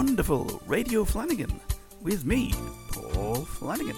wonderful 0.00 0.62
Radio 0.66 1.04
Flanagan 1.04 1.60
with 2.00 2.24
me, 2.24 2.54
Paul 2.90 3.44
Flanagan. 3.44 3.94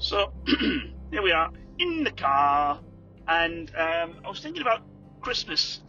So 0.00 0.32
here 1.12 1.22
we 1.22 1.30
are 1.30 1.52
in 1.78 2.02
the 2.02 2.10
car, 2.10 2.80
and 3.28 3.70
um, 3.76 4.16
I 4.24 4.28
was 4.28 4.40
thinking 4.40 4.62
about 4.62 4.82
Christmas. 5.20 5.82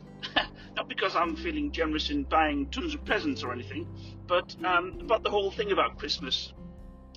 Not 0.75 0.87
because 0.87 1.15
I'm 1.15 1.35
feeling 1.35 1.71
generous 1.71 2.09
in 2.09 2.23
buying 2.23 2.67
tons 2.67 2.93
of 2.93 3.03
presents 3.03 3.43
or 3.43 3.51
anything, 3.51 3.87
but 4.27 4.55
um, 4.63 4.99
about 5.01 5.23
the 5.23 5.29
whole 5.29 5.51
thing 5.51 5.71
about 5.71 5.97
Christmas. 5.97 6.53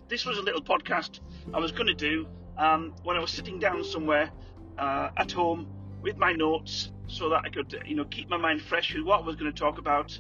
This 0.09 0.27
was 0.27 0.39
a 0.39 0.43
little 0.43 0.63
podcast 0.63 1.21
I 1.53 1.59
was 1.59 1.73
going 1.73 1.87
to 1.87 1.95
do 1.95 2.27
um, 2.59 2.95
when 3.05 3.17
I 3.17 3.21
was 3.21 3.31
sitting 3.31 3.59
down 3.59 3.85
somewhere 3.85 4.31
uh, 4.79 5.11
at 5.17 5.31
home 5.33 5.69
with 6.03 6.17
my 6.19 6.33
notes, 6.33 6.91
so 7.07 7.31
that 7.31 7.43
I 7.45 7.49
could, 7.49 7.81
you 7.87 7.97
know, 7.97 8.05
keep 8.05 8.29
my 8.29 8.37
mind 8.37 8.61
fresh 8.63 8.95
with 8.95 9.05
what 9.05 9.21
I 9.21 9.25
was 9.25 9.37
going 9.37 9.53
to 9.53 9.59
talk 9.59 9.79
about. 9.79 10.19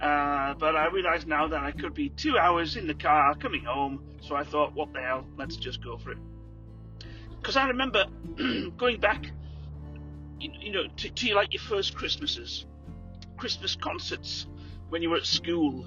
Uh, 0.00 0.54
but 0.54 0.74
I 0.74 0.88
realise 0.88 1.26
now 1.26 1.46
that 1.48 1.62
I 1.62 1.72
could 1.72 1.94
be 1.94 2.08
two 2.10 2.36
hours 2.36 2.76
in 2.76 2.86
the 2.86 2.94
car 2.94 3.34
coming 3.34 3.64
home, 3.64 4.02
so 4.20 4.34
I 4.34 4.44
thought, 4.44 4.74
what 4.74 4.92
the 4.92 5.00
hell, 5.00 5.26
let's 5.36 5.56
just 5.56 5.82
go 5.82 5.96
for 5.96 6.12
it. 6.12 6.18
Because 7.40 7.56
I 7.56 7.68
remember 7.68 8.06
going 8.76 9.00
back, 9.00 9.30
you, 10.44 10.50
you 10.60 10.72
know, 10.72 10.86
to, 10.96 11.10
to 11.10 11.34
like 11.34 11.52
your 11.52 11.62
first 11.62 11.94
Christmases, 11.94 12.66
Christmas 13.36 13.76
concerts 13.76 14.46
when 14.90 15.02
you 15.02 15.10
were 15.10 15.16
at 15.16 15.26
school. 15.26 15.86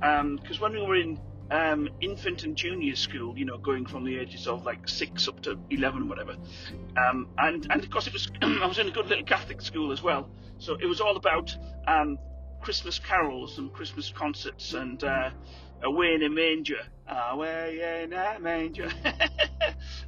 Because 0.00 0.60
when 0.60 0.72
we 0.72 0.82
were 0.82 0.96
in 0.96 1.18
um, 1.50 1.88
infant 2.00 2.44
and 2.44 2.56
junior 2.56 2.94
school, 2.96 3.36
you 3.36 3.44
know, 3.44 3.58
going 3.58 3.86
from 3.86 4.04
the 4.04 4.18
ages 4.18 4.46
of 4.46 4.64
like 4.64 4.88
six 4.88 5.26
up 5.28 5.40
to 5.42 5.58
eleven 5.70 6.02
or 6.02 6.06
whatever, 6.06 6.36
um, 6.96 7.28
and 7.38 7.66
and 7.70 7.82
of 7.82 7.90
course 7.90 8.06
it 8.06 8.12
was 8.12 8.30
I 8.42 8.66
was 8.66 8.78
in 8.78 8.88
a 8.88 8.90
good 8.90 9.06
little 9.06 9.24
Catholic 9.24 9.60
school 9.60 9.92
as 9.92 10.02
well, 10.02 10.28
so 10.58 10.76
it 10.80 10.86
was 10.86 11.00
all 11.00 11.16
about 11.16 11.56
um, 11.86 12.18
Christmas 12.60 12.98
carols 12.98 13.58
and 13.58 13.72
Christmas 13.72 14.10
concerts 14.10 14.74
and 14.74 15.02
uh, 15.02 15.30
away 15.82 16.14
in 16.14 16.22
a 16.24 16.28
manger, 16.28 16.80
away 17.30 18.02
in 18.04 18.12
a 18.12 18.38
manger, 18.40 18.90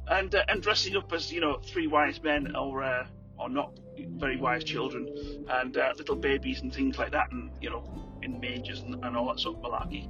and 0.07 0.35
uh, 0.35 0.43
and 0.47 0.61
dressing 0.61 0.95
up 0.95 1.11
as 1.13 1.31
you 1.31 1.41
know 1.41 1.59
three 1.63 1.87
wise 1.87 2.21
men 2.21 2.55
or 2.55 2.83
uh, 2.83 3.07
or 3.37 3.49
not 3.49 3.79
very 4.07 4.37
wise 4.37 4.63
children 4.63 5.07
and 5.49 5.77
uh, 5.77 5.93
little 5.97 6.15
babies 6.15 6.61
and 6.61 6.73
things 6.73 6.97
like 6.97 7.11
that, 7.11 7.31
and 7.31 7.51
you 7.61 7.69
know 7.69 7.83
in 8.21 8.39
mangers 8.39 8.81
and, 8.81 9.03
and 9.03 9.15
all 9.15 9.27
that 9.27 9.39
sort 9.39 9.57
of 9.57 9.63
malarkey. 9.63 10.09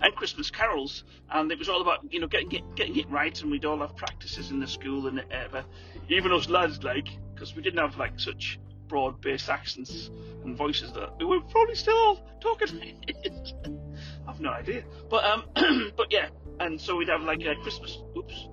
And 0.00 0.14
Christmas 0.14 0.50
carols, 0.50 1.04
and 1.30 1.50
it 1.50 1.58
was 1.58 1.68
all 1.68 1.82
about 1.82 2.00
you 2.12 2.20
know 2.20 2.26
getting 2.26 2.52
it 2.52 2.76
getting 2.76 2.96
it 2.96 3.08
right, 3.10 3.40
and 3.42 3.50
we'd 3.50 3.64
all 3.64 3.78
have 3.78 3.96
practices 3.96 4.50
in 4.50 4.60
the 4.60 4.66
school 4.66 5.06
and 5.06 5.22
ever, 5.30 5.64
even 6.08 6.32
us 6.32 6.48
lads 6.48 6.82
like, 6.82 7.08
because 7.34 7.54
we 7.54 7.62
didn't 7.62 7.80
have 7.80 7.96
like 7.96 8.18
such 8.18 8.58
broad-based 8.88 9.48
accents 9.48 10.10
and 10.44 10.56
voices 10.56 10.92
that 10.92 11.18
we 11.18 11.24
were 11.24 11.40
probably 11.40 11.74
still 11.74 11.96
all 11.96 12.20
talking. 12.40 12.94
I've 14.28 14.40
no 14.40 14.50
idea, 14.50 14.84
but 15.10 15.24
um, 15.24 15.44
but 15.96 16.10
yeah, 16.10 16.28
and 16.60 16.80
so 16.80 16.96
we'd 16.96 17.08
have 17.08 17.22
like 17.22 17.44
a 17.44 17.56
Christmas. 17.56 17.98
Oops, 18.16 18.48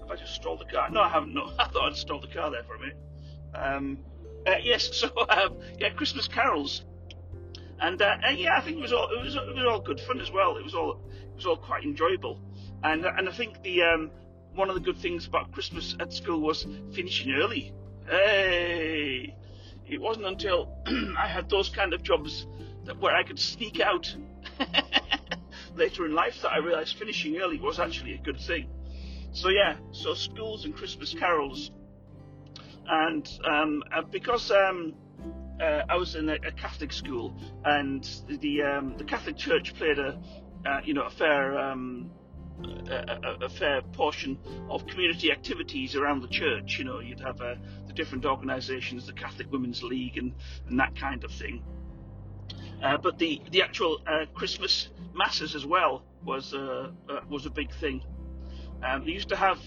have 0.00 0.10
I 0.10 0.16
just 0.16 0.34
stole 0.34 0.56
the 0.56 0.64
car? 0.64 0.90
No, 0.90 1.02
I 1.02 1.08
haven't. 1.08 1.34
No, 1.34 1.52
I 1.58 1.68
thought 1.68 1.90
I'd 1.90 1.96
stole 1.96 2.20
the 2.20 2.28
car 2.28 2.50
there 2.50 2.64
for 2.64 2.74
a 2.74 2.80
minute. 2.80 2.96
Um, 3.54 3.98
uh, 4.46 4.54
yes, 4.62 4.90
so 4.92 5.08
um, 5.28 5.56
yeah, 5.78 5.90
Christmas 5.90 6.28
carols, 6.28 6.84
and, 7.80 8.00
uh, 8.02 8.16
yeah, 8.34 8.56
I 8.56 8.60
think 8.60 8.76
it 8.76 8.80
was 8.80 8.92
all 8.92 9.08
it 9.10 9.22
was 9.22 9.34
it 9.34 9.54
was 9.54 9.64
all 9.66 9.80
good 9.80 10.00
fun 10.00 10.20
as 10.20 10.30
well. 10.30 10.56
It 10.56 10.64
was 10.64 10.74
all 10.74 11.00
it 11.12 11.36
was 11.36 11.46
all 11.46 11.56
quite 11.56 11.84
enjoyable, 11.84 12.38
and 12.82 13.04
and 13.04 13.28
I 13.28 13.32
think 13.32 13.62
the 13.62 13.82
um, 13.82 14.10
one 14.54 14.68
of 14.68 14.74
the 14.74 14.80
good 14.80 14.98
things 14.98 15.26
about 15.26 15.52
Christmas 15.52 15.96
at 15.98 16.12
school 16.12 16.40
was 16.40 16.66
finishing 16.92 17.32
early. 17.32 17.72
Hey, 18.06 19.34
it 19.86 20.00
wasn't 20.00 20.26
until 20.26 20.76
I 21.18 21.26
had 21.26 21.48
those 21.48 21.68
kind 21.68 21.94
of 21.94 22.02
jobs 22.02 22.46
that 22.84 22.98
where 22.98 23.14
I 23.14 23.22
could 23.22 23.38
sneak 23.38 23.80
out 23.80 24.14
later 25.74 26.06
in 26.06 26.14
life 26.14 26.42
that 26.42 26.52
I 26.52 26.58
realised 26.58 26.96
finishing 26.96 27.38
early 27.38 27.58
was 27.58 27.78
actually 27.78 28.14
a 28.14 28.18
good 28.18 28.40
thing. 28.40 28.68
So 29.32 29.48
yeah, 29.48 29.76
so 29.92 30.14
schools 30.14 30.64
and 30.64 30.74
Christmas 30.74 31.14
carols, 31.14 31.70
and 32.90 33.38
um, 33.44 33.82
uh, 33.94 34.02
because 34.02 34.50
um, 34.50 34.94
uh, 35.60 35.82
I 35.88 35.96
was 35.96 36.16
in 36.16 36.28
a, 36.28 36.34
a, 36.34 36.52
Catholic 36.52 36.92
school, 36.92 37.34
and 37.64 38.02
the 38.28 38.62
um, 38.62 38.96
the 38.98 39.04
Catholic 39.04 39.36
Church 39.36 39.74
played 39.76 39.98
a 39.98 40.20
uh, 40.66 40.80
you 40.84 40.92
know 40.92 41.04
a 41.04 41.10
fair 41.10 41.56
um, 41.56 42.10
a, 42.90 43.44
a, 43.44 43.48
fair 43.48 43.80
portion 43.92 44.36
of 44.68 44.86
community 44.88 45.30
activities 45.30 45.94
around 45.94 46.20
the 46.20 46.28
church. 46.28 46.78
You 46.78 46.84
know, 46.84 46.98
you'd 46.98 47.20
have 47.20 47.40
uh, 47.40 47.54
the 47.86 47.92
different 47.92 48.26
organisations, 48.26 49.06
the 49.06 49.12
Catholic 49.12 49.50
Women's 49.52 49.82
League, 49.82 50.18
and, 50.18 50.34
and 50.68 50.78
that 50.80 50.96
kind 50.96 51.22
of 51.22 51.30
thing. 51.30 51.62
Uh, 52.82 52.96
but 52.96 53.18
the 53.18 53.40
the 53.52 53.62
actual 53.62 54.00
uh, 54.06 54.24
Christmas 54.34 54.88
masses 55.14 55.54
as 55.54 55.64
well 55.64 56.02
was 56.24 56.52
was 57.28 57.46
a 57.46 57.50
big 57.50 57.72
thing. 57.74 58.02
Um, 58.82 59.04
they 59.04 59.12
used 59.12 59.28
to 59.28 59.36
have 59.36 59.58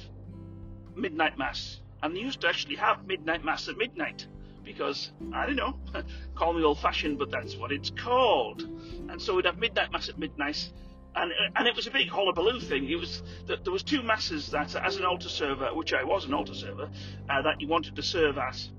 midnight 0.95 1.37
mass, 1.37 1.79
and 2.03 2.15
they 2.15 2.19
used 2.19 2.41
to 2.41 2.47
actually 2.47 2.75
have 2.75 3.07
midnight 3.07 3.43
mass 3.43 3.67
at 3.69 3.77
midnight 3.77 4.27
because 4.63 5.11
I 5.33 5.45
don't 5.45 5.55
know, 5.55 5.75
call 6.35 6.53
me 6.53 6.63
old-fashioned, 6.63 7.17
but 7.17 7.31
that's 7.31 7.55
what 7.55 7.71
it's 7.71 7.89
called. 7.89 8.61
And 9.09 9.21
so 9.21 9.35
we'd 9.35 9.45
have 9.45 9.57
midnight 9.57 9.91
mass 9.91 10.09
at 10.09 10.19
midnight, 10.19 10.71
and 11.15 11.31
and 11.55 11.67
it 11.67 11.75
was 11.75 11.87
a 11.87 11.91
big 11.91 12.09
hullabaloo 12.09 12.59
thing. 12.59 12.89
It 12.89 12.97
was 12.97 13.23
that 13.47 13.63
there 13.63 13.73
was 13.73 13.83
two 13.83 14.03
masses 14.03 14.51
that, 14.51 14.75
as 14.75 14.97
an 14.97 15.05
altar 15.05 15.29
server, 15.29 15.73
which 15.73 15.93
I 15.93 16.03
was 16.03 16.25
an 16.25 16.33
altar 16.33 16.53
server, 16.53 16.89
uh, 17.29 17.41
that 17.41 17.61
you 17.61 17.67
wanted 17.67 17.95
to 17.95 18.03
serve 18.03 18.37
as, 18.37 18.69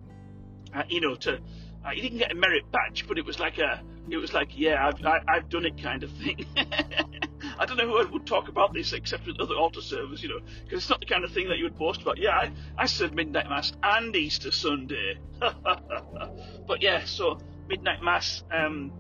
uh, 0.74 0.82
you 0.88 1.00
know, 1.00 1.14
to 1.16 1.38
uh, 1.86 1.90
you 1.94 2.02
didn't 2.02 2.18
get 2.18 2.32
a 2.32 2.34
merit 2.34 2.70
badge, 2.72 3.06
but 3.08 3.18
it 3.18 3.24
was 3.24 3.38
like 3.38 3.58
a, 3.58 3.82
it 4.10 4.16
was 4.16 4.32
like 4.32 4.50
yeah, 4.56 4.86
I've 4.86 5.04
I, 5.04 5.20
i 5.28 5.34
have 5.34 5.48
done 5.48 5.64
it 5.64 5.82
kind 5.82 6.02
of 6.02 6.10
thing. 6.12 6.46
I 7.58 7.66
don't 7.66 7.76
know 7.76 7.86
who 7.86 8.12
would 8.12 8.26
talk 8.26 8.48
about 8.48 8.72
this 8.72 8.92
except 8.92 9.26
with 9.26 9.40
other 9.40 9.54
altar 9.54 9.80
servers, 9.80 10.22
you 10.22 10.28
know, 10.28 10.40
because 10.64 10.78
it's 10.80 10.90
not 10.90 11.00
the 11.00 11.06
kind 11.06 11.24
of 11.24 11.32
thing 11.32 11.48
that 11.48 11.58
you 11.58 11.64
would 11.64 11.76
post 11.76 12.02
about. 12.02 12.18
Yeah, 12.18 12.30
I, 12.30 12.52
I 12.76 12.86
served 12.86 13.14
midnight 13.14 13.48
mass 13.48 13.72
and 13.82 14.14
Easter 14.14 14.50
Sunday. 14.50 15.18
but 15.40 16.82
yeah, 16.82 17.04
so 17.04 17.38
midnight 17.68 18.02
mass 18.02 18.42
um, 18.50 18.92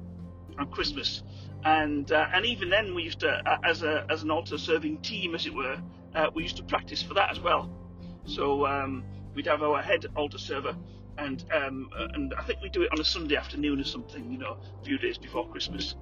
on 0.58 0.70
Christmas, 0.70 1.22
and 1.64 2.10
uh, 2.12 2.26
and 2.32 2.44
even 2.46 2.70
then 2.70 2.94
we 2.94 3.02
used 3.02 3.20
to, 3.20 3.28
uh, 3.28 3.58
as 3.64 3.82
a 3.82 4.06
as 4.10 4.22
an 4.22 4.30
altar 4.30 4.58
serving 4.58 4.98
team, 4.98 5.34
as 5.34 5.46
it 5.46 5.54
were, 5.54 5.78
uh, 6.14 6.26
we 6.34 6.42
used 6.42 6.56
to 6.56 6.62
practice 6.62 7.02
for 7.02 7.14
that 7.14 7.30
as 7.30 7.40
well. 7.40 7.70
So 8.26 8.66
um, 8.66 9.04
we'd 9.34 9.46
have 9.46 9.62
our 9.62 9.82
head 9.82 10.06
altar 10.16 10.38
server, 10.38 10.76
and 11.18 11.44
um, 11.52 11.90
uh, 11.96 12.08
and 12.14 12.34
I 12.38 12.44
think 12.44 12.60
we 12.62 12.68
do 12.68 12.82
it 12.82 12.92
on 12.92 13.00
a 13.00 13.04
Sunday 13.04 13.36
afternoon 13.36 13.80
or 13.80 13.84
something, 13.84 14.30
you 14.30 14.38
know, 14.38 14.58
a 14.80 14.84
few 14.84 14.98
days 14.98 15.18
before 15.18 15.48
Christmas, 15.48 15.94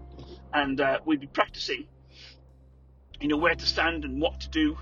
and 0.52 0.80
uh, 0.80 0.98
we'd 1.04 1.20
be 1.20 1.26
practicing 1.26 1.86
you 3.22 3.28
know 3.28 3.36
where 3.36 3.54
to 3.54 3.66
stand 3.66 4.04
and 4.04 4.20
what 4.20 4.40
to 4.40 4.48
do, 4.50 4.76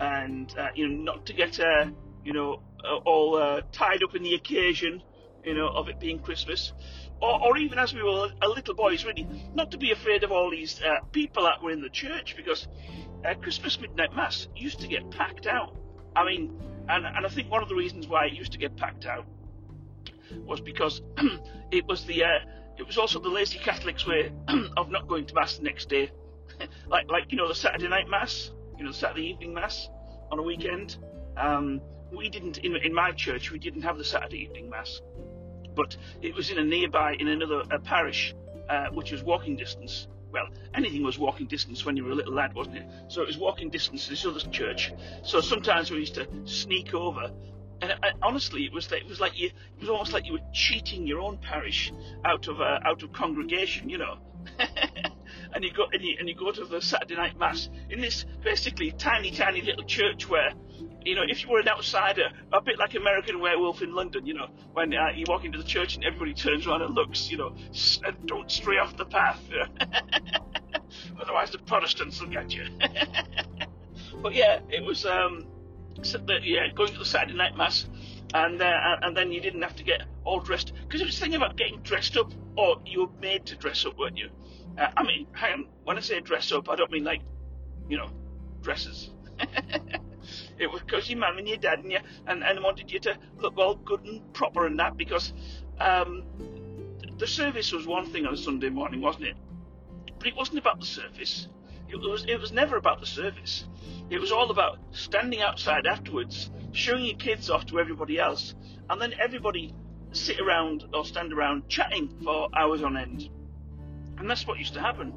and 0.00 0.52
uh, 0.58 0.68
you 0.74 0.88
know 0.88 1.12
not 1.12 1.26
to 1.26 1.34
get 1.34 1.60
uh, 1.60 1.86
you 2.24 2.32
know 2.32 2.62
uh, 2.82 2.96
all 3.04 3.36
uh, 3.36 3.60
tied 3.70 4.02
up 4.02 4.16
in 4.16 4.22
the 4.22 4.34
occasion, 4.34 5.02
you 5.44 5.54
know 5.54 5.68
of 5.68 5.90
it 5.90 6.00
being 6.00 6.18
Christmas, 6.18 6.72
or, 7.20 7.40
or 7.42 7.58
even 7.58 7.78
as 7.78 7.92
we 7.92 8.02
were 8.02 8.30
a 8.40 8.48
little 8.48 8.74
boys, 8.74 9.04
really 9.04 9.28
not 9.54 9.70
to 9.72 9.78
be 9.78 9.92
afraid 9.92 10.24
of 10.24 10.32
all 10.32 10.50
these 10.50 10.80
uh, 10.82 11.04
people 11.12 11.42
that 11.42 11.62
were 11.62 11.70
in 11.70 11.82
the 11.82 11.90
church 11.90 12.34
because 12.34 12.66
uh, 13.26 13.34
Christmas 13.34 13.78
midnight 13.78 14.16
mass 14.16 14.48
used 14.56 14.80
to 14.80 14.88
get 14.88 15.10
packed 15.10 15.46
out. 15.46 15.76
I 16.16 16.24
mean, 16.24 16.58
and 16.88 17.04
and 17.04 17.26
I 17.26 17.28
think 17.28 17.50
one 17.50 17.62
of 17.62 17.68
the 17.68 17.76
reasons 17.76 18.08
why 18.08 18.24
it 18.26 18.32
used 18.32 18.52
to 18.52 18.58
get 18.58 18.74
packed 18.74 19.04
out 19.04 19.26
was 20.46 20.62
because 20.62 21.02
it 21.70 21.86
was 21.86 22.06
the 22.06 22.22
it 22.78 22.86
was 22.86 22.96
also 22.96 23.20
the 23.20 23.28
lazy 23.28 23.58
Catholics' 23.58 24.06
way 24.06 24.32
of 24.78 24.90
not 24.90 25.08
going 25.08 25.26
to 25.26 25.34
mass 25.34 25.58
the 25.58 25.64
next 25.64 25.90
day 25.90 26.10
like 26.88 27.10
like 27.10 27.30
you 27.30 27.36
know 27.36 27.48
the 27.48 27.54
Saturday 27.54 27.88
night 27.88 28.08
mass, 28.08 28.50
you 28.78 28.84
know 28.84 28.90
the 28.90 28.96
Saturday 28.96 29.28
evening 29.28 29.54
mass 29.54 29.88
on 30.30 30.38
a 30.38 30.42
weekend. 30.42 30.96
Um, 31.36 31.80
we 32.12 32.28
didn't 32.28 32.58
in, 32.58 32.76
in 32.76 32.92
my 32.94 33.12
church 33.12 33.50
we 33.50 33.58
didn't 33.58 33.82
have 33.82 33.98
the 33.98 34.04
Saturday 34.04 34.38
evening 34.38 34.70
mass, 34.70 35.00
but 35.74 35.96
it 36.20 36.34
was 36.34 36.50
in 36.50 36.58
a 36.58 36.64
nearby 36.64 37.14
in 37.18 37.28
another 37.28 37.62
parish, 37.84 38.34
uh, 38.68 38.86
which 38.92 39.12
was 39.12 39.22
walking 39.22 39.56
distance. 39.56 40.08
Well, 40.30 40.48
anything 40.74 41.02
was 41.02 41.18
walking 41.18 41.46
distance 41.46 41.84
when 41.84 41.94
you 41.94 42.04
were 42.04 42.12
a 42.12 42.14
little 42.14 42.32
lad, 42.32 42.54
wasn't 42.54 42.78
it? 42.78 42.86
So 43.08 43.20
it 43.20 43.26
was 43.26 43.36
walking 43.36 43.68
distance 43.68 44.04
to 44.04 44.10
this 44.10 44.24
other 44.24 44.40
church. 44.50 44.90
So 45.22 45.42
sometimes 45.42 45.90
we 45.90 45.98
used 45.98 46.14
to 46.14 46.26
sneak 46.46 46.94
over 46.94 47.30
and 47.82 47.92
I, 48.00 48.12
honestly, 48.22 48.64
it 48.64 48.72
was 48.72 48.90
like, 48.92 49.02
it 49.02 49.08
was 49.08 49.18
like 49.18 49.38
you, 49.38 49.48
it 49.48 49.80
was 49.80 49.88
almost 49.88 50.12
like 50.12 50.24
you 50.24 50.34
were 50.34 50.52
cheating 50.52 51.04
your 51.04 51.18
own 51.18 51.36
parish 51.38 51.92
out 52.24 52.46
of 52.46 52.60
uh, 52.60 52.78
out 52.84 53.02
of 53.02 53.12
congregation, 53.12 53.88
you 53.88 53.98
know. 53.98 54.18
and 55.54 55.64
you 55.64 55.72
go 55.72 55.86
and 55.92 56.02
you, 56.02 56.16
and 56.18 56.28
you 56.28 56.34
go 56.34 56.50
to 56.50 56.64
the 56.64 56.80
Saturday 56.80 57.16
night 57.16 57.38
mass 57.38 57.68
in 57.90 58.00
this 58.00 58.24
basically 58.42 58.92
tiny, 58.92 59.30
tiny 59.30 59.62
little 59.62 59.84
church 59.84 60.28
where 60.28 60.52
you 61.04 61.14
know, 61.14 61.22
if 61.26 61.42
you 61.42 61.50
were 61.50 61.58
an 61.58 61.68
outsider, 61.68 62.30
a 62.52 62.60
bit 62.60 62.78
like 62.78 62.94
American 62.94 63.40
Werewolf 63.40 63.82
in 63.82 63.94
London, 63.94 64.26
you 64.26 64.34
know, 64.34 64.48
when 64.72 64.94
uh, 64.94 65.08
you 65.14 65.24
walk 65.28 65.44
into 65.44 65.58
the 65.58 65.64
church 65.64 65.96
and 65.96 66.04
everybody 66.04 66.34
turns 66.34 66.66
around 66.66 66.82
and 66.82 66.94
looks, 66.94 67.30
you 67.30 67.36
know, 67.36 67.54
and 68.04 68.26
don't 68.26 68.50
stray 68.50 68.78
off 68.78 68.96
the 68.96 69.04
path. 69.04 69.40
Otherwise, 71.20 71.50
the 71.50 71.58
Protestants 71.58 72.20
will 72.20 72.28
get 72.28 72.54
you. 72.54 72.66
but 74.22 74.34
yeah, 74.34 74.60
it 74.68 74.84
was, 74.84 75.04
um, 75.04 75.46
yeah, 76.42 76.68
going 76.74 76.92
to 76.92 76.98
the 76.98 77.04
Saturday 77.04 77.36
night 77.36 77.56
mass, 77.56 77.86
and 78.34 78.60
uh, 78.62 78.96
and 79.02 79.16
then 79.16 79.30
you 79.30 79.40
didn't 79.40 79.62
have 79.62 79.76
to 79.76 79.84
get 79.84 80.02
all 80.24 80.40
dressed 80.40 80.72
because 80.86 81.00
it 81.00 81.04
was 81.04 81.18
the 81.18 81.24
thing 81.24 81.34
about 81.34 81.56
getting 81.56 81.80
dressed 81.82 82.16
up, 82.16 82.32
or 82.56 82.76
you 82.86 83.02
were 83.02 83.20
made 83.20 83.46
to 83.46 83.56
dress 83.56 83.84
up, 83.84 83.98
weren't 83.98 84.16
you? 84.16 84.28
Uh, 84.78 84.88
I 84.96 85.02
mean, 85.02 85.26
hang 85.32 85.52
on, 85.52 85.66
when 85.84 85.98
I 85.98 86.00
say 86.00 86.20
dress 86.20 86.50
up, 86.52 86.68
I 86.68 86.76
don't 86.76 86.90
mean 86.90 87.04
like, 87.04 87.22
you 87.88 87.96
know, 87.96 88.08
dresses. 88.62 89.10
it 90.58 90.70
was 90.70 90.80
because 90.82 91.08
your 91.08 91.18
mum 91.18 91.38
and 91.38 91.48
your 91.48 91.56
dad 91.56 91.80
and 91.80 91.90
you 91.90 91.98
and, 92.26 92.42
and 92.42 92.62
wanted 92.62 92.90
you 92.90 93.00
to 93.00 93.18
look 93.38 93.58
all 93.58 93.74
good 93.74 94.04
and 94.04 94.32
proper 94.32 94.66
and 94.66 94.78
that 94.78 94.96
because 94.96 95.32
um, 95.78 96.24
the 97.18 97.26
service 97.26 97.72
was 97.72 97.86
one 97.86 98.06
thing 98.06 98.26
on 98.26 98.34
a 98.34 98.36
Sunday 98.36 98.70
morning, 98.70 99.00
wasn't 99.00 99.24
it? 99.24 99.36
But 100.18 100.28
it 100.28 100.36
wasn't 100.36 100.58
about 100.58 100.80
the 100.80 100.86
service. 100.86 101.48
It 101.88 101.96
was 101.96 102.24
it 102.26 102.40
was 102.40 102.52
never 102.52 102.76
about 102.76 103.00
the 103.00 103.06
service. 103.06 103.66
It 104.08 104.20
was 104.20 104.32
all 104.32 104.50
about 104.50 104.78
standing 104.92 105.42
outside 105.42 105.86
afterwards, 105.86 106.50
showing 106.72 107.04
your 107.04 107.16
kids 107.16 107.50
off 107.50 107.66
to 107.66 107.78
everybody 107.80 108.18
else, 108.18 108.54
and 108.88 109.00
then 109.00 109.14
everybody 109.20 109.74
sit 110.12 110.40
around 110.40 110.84
or 110.94 111.04
stand 111.04 111.32
around 111.32 111.68
chatting 111.68 112.18
for 112.22 112.48
hours 112.54 112.82
on 112.82 112.96
end. 112.96 113.28
And 114.22 114.30
that's 114.30 114.46
what 114.46 114.58
used 114.58 114.74
to 114.74 114.80
happen 114.80 115.12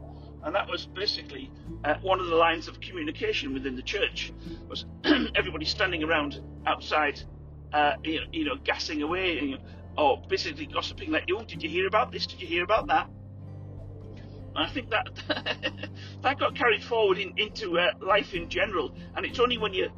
and 0.46 0.54
that 0.54 0.70
was 0.70 0.86
basically 0.86 1.52
uh, 1.84 1.96
one 2.04 2.20
of 2.20 2.28
the 2.28 2.36
lines 2.36 2.68
of 2.68 2.80
communication 2.80 3.54
within 3.54 3.76
the 3.76 3.82
church 3.82 4.32
was 4.70 4.86
everybody 5.36 5.66
standing 5.66 6.04
around 6.04 6.40
outside, 6.68 7.20
uh, 7.74 7.94
you, 8.04 8.20
know, 8.20 8.26
you, 8.32 8.46
know, 8.46 8.56
gassing 8.64 9.02
away, 9.02 9.42
know, 9.42 9.58
or 9.98 10.22
basically 10.30 10.68
gossiping 10.68 11.12
like, 11.12 11.24
"Oh, 11.32 11.44
did 11.44 11.64
you 11.64 11.70
hear 11.70 11.88
about 11.88 12.12
this? 12.12 12.28
Did 12.28 12.42
you 12.42 12.48
hear 12.48 12.64
about 12.64 12.88
that?" 12.88 13.10
And 14.56 14.68
I 14.68 14.70
think 14.70 14.92
that 14.92 15.08
that 16.22 16.40
got 16.40 16.56
carried 16.56 16.84
forward 16.84 17.18
in, 17.18 17.34
into 17.38 17.80
uh, 17.80 17.94
life 18.00 18.36
in 18.36 18.48
general, 18.48 18.96
and 19.16 19.26
it's 19.26 19.40
only 19.40 19.58
when 19.58 19.74
you 19.74 19.90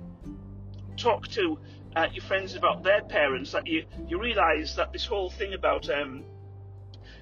talk 0.95 1.27
to 1.29 1.59
uh, 1.97 2.07
your 2.13 2.23
friends 2.23 2.55
about 2.55 2.83
their 2.83 3.01
parents 3.01 3.51
that 3.51 3.67
you 3.67 3.83
you 4.07 4.17
realise 4.17 4.75
that 4.75 4.93
this 4.93 5.05
whole 5.05 5.29
thing 5.29 5.53
about 5.53 5.89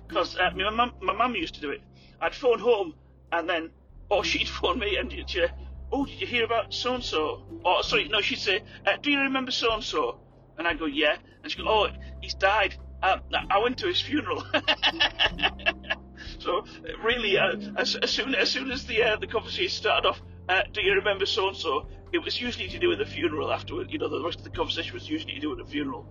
because 0.08 0.38
uh, 0.38 0.52
my 0.56 0.70
mum 0.70 0.94
my 1.02 1.14
mum 1.14 1.36
used 1.36 1.56
to 1.56 1.62
do 1.62 1.72
it. 1.72 1.82
I'd 2.22 2.36
phone 2.36 2.60
home 2.60 2.94
and 3.32 3.50
then, 3.50 3.70
or 4.10 4.24
she'd 4.30 4.48
phone 4.48 4.80
me 4.80 4.98
and 4.98 5.12
she'd 5.12 5.30
say, 5.30 5.48
"Oh, 5.92 6.06
did 6.06 6.22
you 6.22 6.28
hear 6.28 6.46
about 6.46 6.74
so 6.74 6.96
and 6.96 7.04
so?" 7.04 7.44
Or 7.64 7.84
sorry, 7.84 8.08
no, 8.08 8.22
she'd 8.22 8.40
say, 8.40 8.62
uh, 8.86 8.98
"Do 9.02 9.12
you 9.12 9.20
remember 9.20 9.52
so 9.52 9.74
and 9.74 9.84
so?" 9.84 10.20
And 10.58 10.68
I'd 10.68 10.80
go, 10.80 10.86
"Yeah," 10.86 11.18
and 11.44 11.52
she'd 11.52 11.62
go, 11.64 11.68
"Oh, 11.68 11.88
he's 12.22 12.34
died. 12.36 12.76
Um, 13.04 13.22
I 13.50 13.60
went 13.60 13.78
to 13.80 13.88
his 13.88 14.02
funeral." 14.02 14.44
so 16.40 16.66
really, 17.04 17.38
uh, 17.38 17.56
as, 17.76 17.96
as, 17.96 18.10
soon 18.12 18.34
as 18.36 18.50
soon 18.50 18.72
as 18.72 18.86
the 18.86 19.04
uh, 19.04 19.16
the 19.18 19.28
conversation 19.28 19.70
started 19.70 20.08
off, 20.08 20.22
uh, 20.50 20.62
"Do 20.72 20.82
you 20.82 20.94
remember 20.94 21.26
so 21.26 21.50
and 21.50 21.58
so?" 21.58 21.88
It 22.14 22.24
was 22.24 22.40
usually 22.40 22.70
to 22.70 22.80
do 22.80 22.88
with 22.88 23.00
the 23.00 23.06
funeral 23.06 23.52
afterward. 23.52 23.92
You 23.92 24.00
know, 24.00 24.08
the 24.08 24.24
rest 24.24 24.38
of 24.38 24.46
the 24.46 24.50
conversation 24.52 24.94
was 24.94 25.10
usually 25.10 25.34
to 25.34 25.40
do 25.42 25.50
with 25.50 25.60
the 25.60 25.66
funeral. 25.66 26.06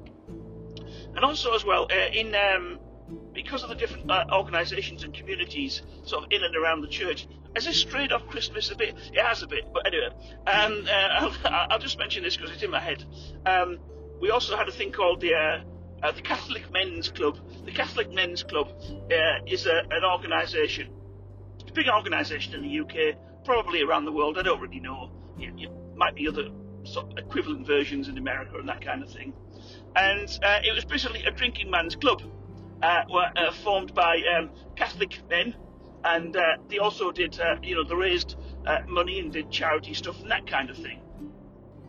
And 1.17 1.25
also 1.25 1.55
as 1.55 1.64
well, 1.64 1.87
uh, 1.90 2.12
in 2.12 2.35
um, 2.35 2.79
because 3.33 3.62
of 3.62 3.69
the 3.69 3.75
different 3.75 4.11
uh, 4.11 4.25
organisations 4.33 5.03
and 5.03 5.12
communities 5.12 5.83
sort 6.05 6.25
of 6.25 6.33
in 6.33 6.43
and 6.43 6.56
around 6.56 6.81
the 6.81 6.89
church, 6.89 7.27
has 7.55 7.67
this 7.67 7.77
strayed 7.77 8.12
off 8.12 8.27
Christmas 8.27 8.71
a 8.71 8.77
bit? 8.77 8.95
It 9.12 9.21
has 9.21 9.43
a 9.43 9.47
bit, 9.47 9.65
but 9.73 9.87
anyway, 9.87 10.09
um, 10.47 10.87
uh, 10.89 11.49
I'll, 11.71 11.79
just 11.79 11.99
mention 11.99 12.23
this 12.23 12.37
because 12.37 12.53
it's 12.53 12.62
in 12.62 12.71
my 12.71 12.81
head. 12.81 13.05
Um, 13.47 13.79
we 14.21 14.31
also 14.31 14.56
had 14.56 14.69
a 14.69 14.73
thing 14.73 14.93
called 14.93 15.21
the 15.21 15.35
uh, 15.35 15.61
uh, 16.03 16.12
the 16.12 16.23
Catholic 16.23 16.71
Men's 16.73 17.09
Club. 17.09 17.39
The 17.65 17.73
Catholic 17.73 18.12
Men's 18.12 18.43
Club 18.43 18.69
uh, 19.11 19.45
is 19.47 19.67
a, 19.67 19.83
an 19.91 20.05
organisation, 20.05 20.91
a 21.67 21.73
big 21.73 21.89
organisation 21.89 22.55
in 22.55 22.62
the 22.62 22.81
UK, 22.81 23.45
probably 23.45 23.83
around 23.83 24.05
the 24.05 24.12
world. 24.12 24.39
I 24.39 24.43
don't 24.43 24.61
really 24.61 24.81
know. 24.81 25.11
It, 25.39 25.55
it 25.57 25.71
might 25.97 26.15
be 26.15 26.29
other 26.29 26.49
sort 26.85 27.11
of 27.11 27.19
equivalent 27.19 27.67
versions 27.67 28.09
in 28.09 28.19
America 28.19 28.59
and 28.59 28.69
that 28.69 28.85
kind 28.85 29.03
of 29.03 29.11
thing. 29.11 29.33
And 29.97 30.29
uh, 30.43 30.59
it 30.62 30.75
was 30.75 30.85
basically 30.85 31.25
a 31.25 31.31
drinking 31.31 31.71
man's 31.71 31.97
club 31.97 32.23
were 33.11 33.31
uh, 33.37 33.53
formed 33.53 33.95
by 33.95 34.21
um, 34.37 34.51
Catholic 34.77 35.19
men, 35.31 35.55
and 36.05 36.37
uh, 36.37 36.57
they 36.69 36.79
also 36.79 37.13
did, 37.13 37.39
uh, 37.41 37.57
you 37.63 37.75
know, 37.75 37.85
they 37.85 37.95
raised 37.95 38.37
uh, 38.67 38.81
money 38.89 39.21
and 39.21 39.33
did 39.33 39.51
charity 39.51 39.95
stuff 39.95 40.21
and 40.21 40.31
that 40.31 40.47
kind 40.47 40.71
of 40.71 40.77
thing. 40.77 41.01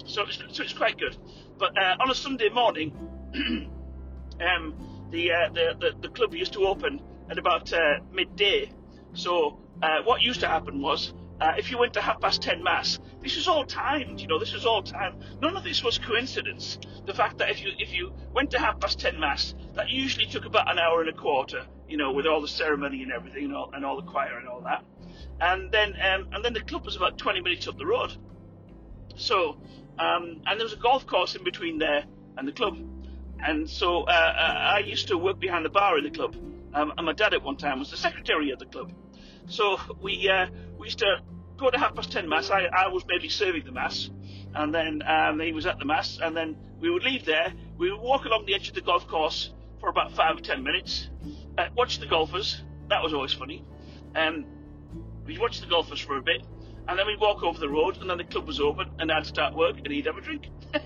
So 0.06 0.24
it's, 0.24 0.38
so 0.56 0.64
it's 0.64 0.74
quite 0.74 0.98
good. 0.98 1.18
But 1.58 1.78
uh, 1.78 1.98
on 2.00 2.10
a 2.10 2.16
Sunday 2.16 2.50
morning, 2.50 2.92
um, 3.36 5.08
the, 5.12 5.30
the, 5.54 5.76
the 5.80 5.92
the 6.02 6.10
club 6.10 6.34
used 6.34 6.54
to 6.54 6.66
open 6.66 7.02
at 7.30 7.38
about 7.38 7.72
midday. 8.12 8.72
So 9.14 9.60
what 10.04 10.22
used 10.22 10.42
to 10.42 10.48
happen 10.48 10.82
was 10.82 11.14
uh, 11.42 11.54
if 11.58 11.70
you 11.70 11.78
went 11.78 11.94
to 11.94 12.02
half 12.02 12.22
past 12.22 12.42
ten 12.42 12.64
mass, 12.64 13.00
this 13.22 13.36
was 13.36 13.48
all 13.48 13.66
timed. 13.66 14.22
You 14.22 14.28
know, 14.28 14.40
this 14.40 14.54
was 14.54 14.66
all 14.66 14.82
timed. 14.82 15.22
None 15.42 15.58
of 15.58 15.64
this 15.64 15.84
was 15.84 15.98
coincidence. 15.98 16.80
The 17.06 17.14
fact 17.14 17.38
that 17.40 17.50
if 17.50 17.62
you 17.62 17.72
if 17.78 17.94
you 17.94 18.14
went 18.34 18.52
to 18.52 18.60
half 18.60 18.80
past 18.80 19.00
ten 19.00 19.20
mass, 19.20 19.54
that 19.74 19.90
usually 19.90 20.26
took 20.26 20.46
about 20.46 20.72
an 20.72 20.80
hour 20.80 21.02
and 21.02 21.10
a 21.10 21.14
quarter. 21.14 21.66
You 21.88 21.98
know, 21.98 22.14
with 22.14 22.26
all 22.26 22.42
the 22.42 22.48
ceremony 22.48 23.04
and 23.04 23.12
everything, 23.12 23.46
and 23.46 23.56
all, 23.56 23.72
and 23.74 23.86
all 23.86 23.98
the 23.98 24.10
choir 24.10 24.38
and 24.38 24.48
all 24.48 24.62
that. 24.62 24.84
And 25.42 25.72
then 25.72 25.94
um, 26.02 26.28
and 26.32 26.44
then 26.44 26.54
the 26.54 26.62
club 26.62 26.86
was 26.86 26.96
about 26.96 27.18
twenty 27.18 27.42
minutes 27.42 27.68
up 27.68 27.78
the 27.78 27.86
road. 27.86 28.16
So 29.16 29.58
um, 30.00 30.42
and 30.46 30.60
there 30.60 30.66
was 30.66 30.74
a 30.74 30.78
golf 30.78 31.06
course 31.06 31.36
in 31.36 31.44
between 31.44 31.80
there 31.80 32.06
and 32.38 32.48
the 32.48 32.54
club. 32.54 32.78
And 33.46 33.70
so 33.70 34.04
uh, 34.04 34.12
uh 34.12 34.76
I 34.76 34.80
used 34.80 35.10
to 35.10 35.18
work 35.18 35.40
behind 35.40 35.66
the 35.66 35.70
bar 35.70 35.98
in 35.98 36.06
the 36.06 36.12
club. 36.12 36.36
Um, 36.74 36.94
and 36.98 37.06
my 37.06 37.14
dad 37.14 37.34
at 37.34 37.44
one 37.44 37.58
time 37.58 37.80
was 37.80 37.92
the 37.92 37.98
secretary 37.98 38.52
of 38.52 38.60
the 38.60 38.66
club. 38.66 38.92
So 39.48 39.78
we 40.02 40.30
uh, 40.30 40.48
we 40.78 40.88
used 40.88 41.00
to 41.00 41.22
go 41.58 41.70
to 41.70 41.78
half 41.78 41.96
past 41.96 42.12
ten 42.12 42.28
mass. 42.28 42.50
I, 42.50 42.66
I 42.66 42.88
was 42.88 43.04
maybe 43.08 43.30
serving 43.30 43.64
the 43.66 43.72
mass, 43.72 44.10
and 44.54 44.74
then 44.74 45.02
um, 45.08 45.40
he 45.40 45.54
was 45.54 45.66
at 45.66 45.80
the 45.80 45.86
mass, 45.86 46.20
and 46.22 46.36
then 46.36 46.58
we 46.80 46.90
would 46.90 47.04
leave 47.04 47.26
there. 47.26 47.54
We 47.78 47.92
would 47.92 48.02
walk 48.02 48.26
along 48.26 48.46
the 48.46 48.56
edge 48.56 48.70
of 48.70 48.76
the 48.76 48.82
golf 48.82 49.08
course 49.08 49.52
for 49.80 49.90
about 49.90 50.12
five 50.14 50.38
or 50.38 50.42
ten 50.42 50.64
minutes, 50.64 51.10
uh, 51.58 51.68
watch 51.76 52.00
the 52.00 52.08
golfers. 52.08 52.62
That 52.90 53.04
was 53.04 53.14
always 53.14 53.34
funny. 53.34 53.64
Um, 54.16 54.46
we'd 55.26 55.40
watch 55.40 55.60
the 55.62 55.68
golfers 55.68 56.00
for 56.00 56.18
a 56.18 56.22
bit, 56.22 56.44
and 56.88 56.98
then 56.98 57.06
we'd 57.06 57.20
walk 57.20 57.44
over 57.44 57.60
the 57.60 57.70
road, 57.70 57.98
and 57.98 58.10
then 58.10 58.18
the 58.18 58.24
club 58.24 58.48
was 58.48 58.60
open, 58.60 58.90
and 59.00 59.12
I'd 59.12 59.26
start 59.26 59.56
work, 59.56 59.78
and 59.78 59.88
he'd 59.88 60.06
have 60.06 60.18
a 60.18 60.22
drink. 60.22 60.48
and 60.74 60.84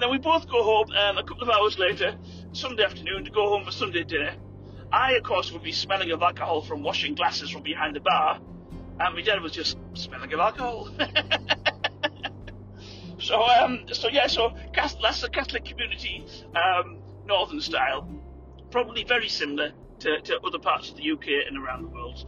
then 0.00 0.10
we 0.10 0.18
both 0.18 0.48
go 0.48 0.62
home 0.62 0.90
um, 0.92 1.18
a 1.18 1.22
couple 1.22 1.42
of 1.42 1.50
hours 1.50 1.78
later, 1.78 2.16
Sunday 2.52 2.84
afternoon, 2.84 3.24
to 3.24 3.30
go 3.30 3.48
home 3.48 3.64
for 3.64 3.72
Sunday 3.72 4.04
dinner. 4.04 4.34
I, 4.92 5.12
of 5.12 5.24
course, 5.24 5.52
would 5.52 5.62
be 5.62 5.72
smelling 5.72 6.10
of 6.12 6.22
alcohol 6.22 6.62
from 6.62 6.82
washing 6.82 7.14
glasses 7.14 7.50
from 7.50 7.62
behind 7.62 7.96
the 7.96 8.00
bar, 8.00 8.40
and 9.00 9.14
my 9.14 9.22
dad 9.22 9.42
was 9.42 9.52
just 9.52 9.76
smelling 9.94 10.32
of 10.32 10.40
alcohol. 10.40 10.88
so, 13.18 13.42
um, 13.42 13.86
so 13.92 14.08
yeah, 14.08 14.26
so 14.26 14.54
that's 14.74 15.20
the 15.20 15.28
Catholic 15.30 15.64
community, 15.64 16.24
um, 16.54 16.98
northern 17.26 17.60
style, 17.60 18.08
probably 18.70 19.04
very 19.04 19.28
similar 19.28 19.72
to, 20.00 20.20
to 20.20 20.40
other 20.40 20.58
parts 20.58 20.90
of 20.90 20.96
the 20.96 21.10
UK 21.10 21.46
and 21.46 21.58
around 21.58 21.82
the 21.82 21.88
world. 21.88 22.24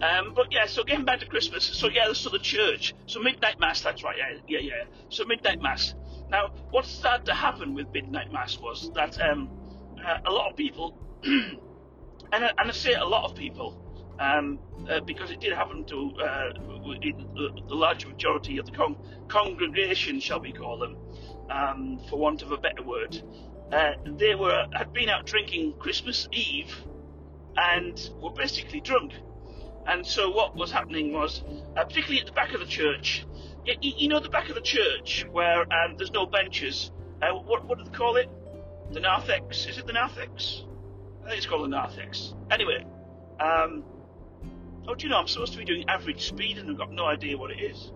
Um, 0.00 0.32
but 0.34 0.46
yeah, 0.50 0.66
so 0.66 0.82
getting 0.82 1.04
back 1.04 1.20
to 1.20 1.26
Christmas, 1.26 1.64
so 1.64 1.88
yeah, 1.88 2.12
so 2.12 2.30
the 2.30 2.38
church, 2.38 2.94
so 3.06 3.20
midnight 3.20 3.60
mass, 3.60 3.82
that's 3.82 4.02
right, 4.02 4.16
yeah, 4.16 4.38
yeah, 4.48 4.60
yeah. 4.60 4.84
So 5.10 5.24
midnight 5.24 5.60
mass. 5.60 5.94
Now, 6.30 6.48
what 6.70 6.86
started 6.86 7.26
to 7.26 7.34
happen 7.34 7.74
with 7.74 7.92
midnight 7.92 8.32
mass 8.32 8.58
was 8.58 8.90
that 8.94 9.20
um, 9.20 9.50
uh, 10.04 10.18
a 10.24 10.30
lot 10.30 10.50
of 10.50 10.56
people 10.56 10.96
and, 11.24 11.58
I, 12.32 12.50
and 12.58 12.68
I 12.68 12.70
say 12.70 12.94
a 12.94 13.04
lot 13.04 13.30
of 13.30 13.36
people, 13.36 14.14
um, 14.18 14.58
uh, 14.88 15.00
because 15.00 15.30
it 15.30 15.40
did 15.40 15.52
happen 15.52 15.84
to 15.86 16.12
uh, 16.22 16.52
the 17.68 17.74
large 17.74 18.06
majority 18.06 18.58
of 18.58 18.66
the 18.66 18.72
con- 18.72 18.96
congregation, 19.28 20.20
shall 20.20 20.40
we 20.40 20.52
call 20.52 20.78
them, 20.78 20.96
um, 21.50 22.00
for 22.08 22.18
want 22.18 22.42
of 22.42 22.52
a 22.52 22.56
better 22.56 22.82
word. 22.82 23.22
Uh, 23.72 23.92
they 24.04 24.34
were 24.34 24.66
had 24.72 24.92
been 24.92 25.08
out 25.08 25.26
drinking 25.26 25.74
Christmas 25.78 26.28
Eve 26.32 26.74
and 27.56 28.10
were 28.20 28.30
basically 28.30 28.80
drunk. 28.80 29.12
And 29.86 30.06
so 30.06 30.30
what 30.30 30.56
was 30.56 30.70
happening 30.70 31.12
was, 31.12 31.42
uh, 31.76 31.84
particularly 31.84 32.20
at 32.20 32.26
the 32.26 32.32
back 32.32 32.52
of 32.54 32.60
the 32.60 32.66
church, 32.66 33.26
you, 33.64 33.74
you 33.80 34.08
know 34.08 34.20
the 34.20 34.28
back 34.28 34.48
of 34.48 34.54
the 34.54 34.60
church 34.60 35.26
where 35.30 35.60
um, 35.62 35.96
there's 35.96 36.12
no 36.12 36.26
benches. 36.26 36.90
Uh, 37.22 37.34
what, 37.34 37.66
what 37.66 37.78
do 37.78 37.84
they 37.84 37.90
call 37.90 38.16
it? 38.16 38.28
The 38.92 39.00
narthex? 39.00 39.66
Is 39.66 39.78
it 39.78 39.86
the 39.86 39.92
narthex? 39.92 40.64
It's 41.32 41.46
called 41.46 41.66
a 41.66 41.68
narthex. 41.68 42.34
Anyway, 42.50 42.84
um, 43.40 43.84
oh, 44.88 44.94
do 44.94 45.04
you 45.04 45.10
know 45.10 45.18
I'm 45.18 45.28
supposed 45.28 45.52
to 45.52 45.58
be 45.58 45.64
doing 45.64 45.88
average 45.88 46.26
speed 46.26 46.58
and 46.58 46.70
I've 46.70 46.78
got 46.78 46.92
no 46.92 47.06
idea 47.06 47.36
what 47.36 47.50
it 47.50 47.60
is. 47.60 47.92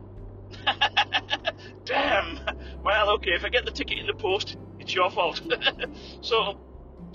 Damn. 1.84 2.40
Well, 2.84 3.10
okay, 3.14 3.32
if 3.32 3.44
I 3.44 3.48
get 3.48 3.64
the 3.64 3.70
ticket 3.70 3.98
in 3.98 4.06
the 4.06 4.14
post, 4.14 4.56
it's 4.78 4.94
your 4.94 5.10
fault. 5.10 5.40
so, 6.20 6.60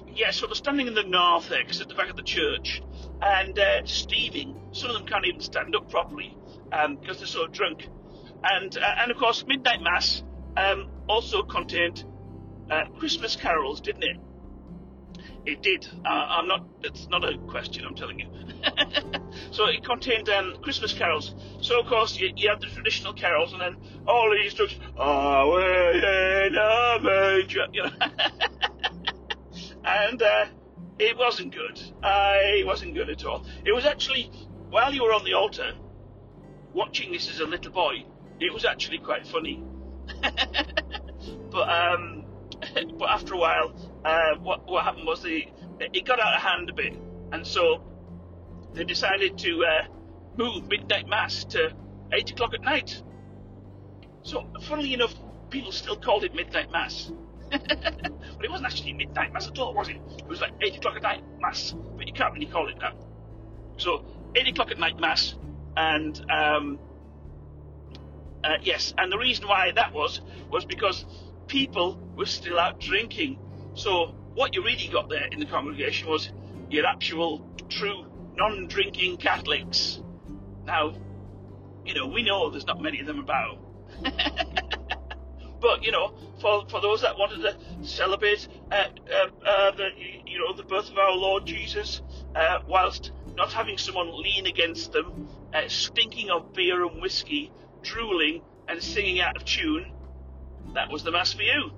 yeah, 0.07 0.31
so 0.31 0.47
they're 0.47 0.55
standing 0.55 0.87
in 0.87 0.93
the 0.93 1.03
narthex 1.03 1.79
at 1.79 1.87
the 1.87 1.95
back 1.95 2.09
of 2.09 2.15
the 2.15 2.23
church 2.23 2.81
and 3.21 3.57
uh, 3.57 3.85
steaming. 3.85 4.59
Some 4.71 4.89
of 4.89 4.97
them 4.97 5.05
can't 5.05 5.25
even 5.25 5.41
stand 5.41 5.75
up 5.75 5.89
properly 5.89 6.35
um, 6.71 6.97
because 6.97 7.17
they're 7.19 7.27
so 7.27 7.47
drunk. 7.47 7.87
and 8.43 8.77
uh, 8.77 8.95
and 8.99 9.11
of 9.11 9.17
course 9.17 9.45
midnight 9.47 9.81
mass 9.81 10.23
um, 10.57 10.89
also 11.07 11.43
contained 11.43 12.03
uh, 12.69 12.85
Christmas 12.97 13.35
carols, 13.35 13.81
didn't 13.81 14.03
it? 14.03 14.17
It 15.45 15.61
did. 15.61 15.87
Uh, 16.05 16.09
I'm 16.09 16.47
not. 16.47 16.67
It's 16.83 17.07
not 17.09 17.23
a 17.23 17.37
question. 17.47 17.85
I'm 17.85 17.95
telling 17.95 18.19
you. 18.19 18.27
so 19.51 19.65
it 19.67 19.83
contained 19.83 20.29
um, 20.29 20.55
Christmas 20.61 20.93
carols. 20.93 21.33
So 21.61 21.79
of 21.79 21.87
course 21.87 22.17
you, 22.19 22.31
you 22.35 22.49
had 22.49 22.59
the 22.61 22.67
traditional 22.67 23.13
carols, 23.13 23.53
and 23.53 23.61
then 23.61 23.77
all 24.07 24.29
these 24.31 24.53
drugs. 24.53 24.75
Away 24.97 26.47
in 26.47 26.55
a 26.55 26.99
manger, 27.01 27.67
you 27.71 27.83
know. 27.83 27.91
and 29.85 30.21
uh, 30.21 30.45
it 30.99 31.17
wasn't 31.17 31.53
good. 31.53 31.81
It 32.03 32.65
wasn't 32.65 32.93
good 32.93 33.09
at 33.09 33.25
all. 33.25 33.45
It 33.65 33.73
was 33.73 33.85
actually 33.85 34.31
while 34.69 34.93
you 34.93 35.03
were 35.03 35.13
on 35.13 35.23
the 35.23 35.33
altar, 35.33 35.73
watching 36.73 37.11
this 37.11 37.29
as 37.29 37.39
a 37.39 37.45
little 37.45 37.71
boy. 37.71 38.05
It 38.39 38.53
was 38.53 38.65
actually 38.65 38.99
quite 38.99 39.27
funny. 39.27 39.63
but 41.51 41.69
um, 41.69 42.23
but 42.97 43.09
after 43.09 43.33
a 43.33 43.37
while, 43.37 43.73
uh, 44.05 44.35
what 44.41 44.67
what 44.67 44.83
happened 44.83 45.05
was 45.05 45.23
the 45.23 45.47
it 45.79 46.05
got 46.05 46.19
out 46.19 46.35
of 46.35 46.41
hand 46.41 46.69
a 46.69 46.73
bit, 46.73 46.93
and 47.31 47.45
so 47.45 47.81
they 48.73 48.83
decided 48.83 49.37
to 49.39 49.65
uh, 49.65 49.85
move 50.37 50.67
midnight 50.67 51.07
mass 51.07 51.43
to 51.45 51.73
eight 52.13 52.31
o'clock 52.31 52.53
at 52.53 52.61
night. 52.61 53.01
So, 54.23 54.45
funnily 54.61 54.93
enough, 54.93 55.13
people 55.49 55.71
still 55.71 55.95
called 55.95 56.23
it 56.23 56.35
midnight 56.35 56.71
mass. 56.71 57.11
but 57.49 58.43
it 58.43 58.51
wasn't 58.51 58.67
actually 58.67 58.93
midnight 58.93 59.33
mass 59.33 59.47
at 59.47 59.57
all, 59.57 59.73
was 59.73 59.89
it? 59.89 59.97
It 60.17 60.27
was 60.27 60.41
like 60.41 60.51
eight 60.61 60.77
o'clock 60.77 60.95
at 60.97 61.01
night 61.01 61.23
mass, 61.39 61.73
but 61.97 62.07
you 62.07 62.13
can't 62.13 62.33
really 62.33 62.45
call 62.45 62.67
it 62.67 62.79
that. 62.79 62.95
So, 63.77 64.05
eight 64.35 64.47
o'clock 64.47 64.71
at 64.71 64.77
night 64.77 64.99
mass, 64.99 65.35
and 65.75 66.19
um, 66.29 66.79
uh, 68.43 68.57
yes, 68.61 68.93
and 68.97 69.11
the 69.11 69.17
reason 69.17 69.47
why 69.47 69.71
that 69.75 69.93
was 69.93 70.21
was 70.51 70.65
because 70.65 71.05
people 71.47 71.99
were 72.15 72.25
still 72.25 72.59
out 72.59 72.79
drinking. 72.79 73.39
So 73.73 74.15
what 74.33 74.55
you 74.55 74.63
really 74.63 74.89
got 74.91 75.09
there 75.09 75.27
in 75.31 75.39
the 75.39 75.45
congregation 75.45 76.09
was 76.09 76.31
your 76.69 76.85
actual, 76.85 77.45
true, 77.69 78.05
non-drinking 78.35 79.17
Catholics. 79.17 80.01
Now, 80.65 80.93
you 81.85 81.93
know, 81.93 82.07
we 82.07 82.23
know 82.23 82.49
there's 82.49 82.67
not 82.67 82.81
many 82.81 82.99
of 82.99 83.07
them 83.07 83.19
about. 83.19 83.59
but 85.61 85.83
you 85.83 85.91
know, 85.91 86.13
for 86.39 86.65
for 86.69 86.81
those 86.81 87.01
that 87.01 87.17
wanted 87.17 87.41
to 87.41 87.87
celebrate 87.87 88.47
uh, 88.71 88.75
uh, 88.75 89.47
uh, 89.47 89.71
the 89.71 89.89
you 90.25 90.39
know 90.39 90.53
the 90.55 90.63
birth 90.63 90.89
of 90.89 90.97
our 90.97 91.11
Lord 91.11 91.45
Jesus, 91.45 92.01
uh, 92.35 92.59
whilst 92.67 93.11
not 93.35 93.51
having 93.51 93.77
someone 93.77 94.11
lean 94.21 94.45
against 94.45 94.91
them, 94.91 95.27
uh, 95.53 95.67
stinking 95.67 96.29
of 96.29 96.53
beer 96.53 96.85
and 96.85 97.01
whiskey, 97.01 97.51
drooling 97.81 98.41
and 98.67 98.81
singing 98.81 99.19
out 99.19 99.35
of 99.35 99.45
tune, 99.45 99.91
that 100.75 100.89
was 100.89 101.03
the 101.03 101.11
mass 101.11 101.33
for 101.33 101.43
you. 101.43 101.71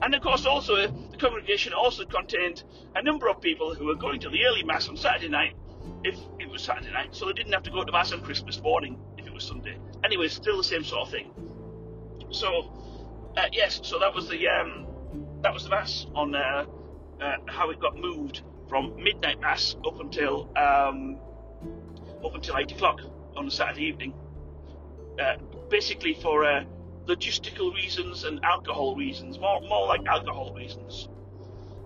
And 0.00 0.14
of 0.14 0.22
course, 0.22 0.46
also 0.46 0.76
the 0.76 1.16
congregation 1.18 1.72
also 1.72 2.04
contained 2.04 2.64
a 2.94 3.02
number 3.02 3.28
of 3.28 3.40
people 3.40 3.74
who 3.74 3.86
were 3.86 3.94
going 3.94 4.20
to 4.20 4.30
the 4.30 4.44
early 4.46 4.62
mass 4.62 4.88
on 4.88 4.96
Saturday 4.96 5.28
night, 5.28 5.54
if 6.04 6.18
it 6.38 6.48
was 6.48 6.62
Saturday 6.62 6.92
night, 6.92 7.14
so 7.14 7.26
they 7.26 7.32
didn't 7.32 7.52
have 7.52 7.62
to 7.64 7.70
go 7.70 7.84
to 7.84 7.92
mass 7.92 8.12
on 8.12 8.20
Christmas 8.22 8.60
morning 8.60 8.98
if 9.18 9.26
it 9.26 9.32
was 9.32 9.44
Sunday. 9.44 9.78
Anyway, 10.04 10.28
still 10.28 10.56
the 10.56 10.64
same 10.64 10.84
sort 10.84 11.02
of 11.02 11.10
thing. 11.10 11.30
So, 12.30 13.30
uh, 13.36 13.46
yes, 13.52 13.80
so 13.82 13.98
that 13.98 14.14
was 14.14 14.28
the 14.28 14.48
um, 14.48 14.86
that 15.42 15.52
was 15.52 15.64
the 15.64 15.70
mass 15.70 16.06
on 16.14 16.34
uh, 16.34 16.64
uh, 17.20 17.36
how 17.46 17.70
it 17.70 17.80
got 17.80 17.96
moved 17.96 18.42
from 18.68 18.96
midnight 19.02 19.40
mass 19.40 19.76
up 19.86 20.00
until 20.00 20.50
um, 20.56 21.18
up 22.24 22.34
until 22.34 22.56
eight 22.56 22.72
o'clock 22.72 23.00
on 23.36 23.50
Saturday 23.50 23.84
evening. 23.84 24.14
Uh, 25.20 25.36
basically 25.68 26.14
for 26.14 26.44
uh, 26.44 26.64
logistical 27.06 27.74
reasons 27.74 28.24
and 28.24 28.40
alcohol 28.44 28.96
reasons, 28.96 29.38
more 29.38 29.60
more 29.62 29.86
like 29.86 30.06
alcohol 30.06 30.52
reasons. 30.54 31.08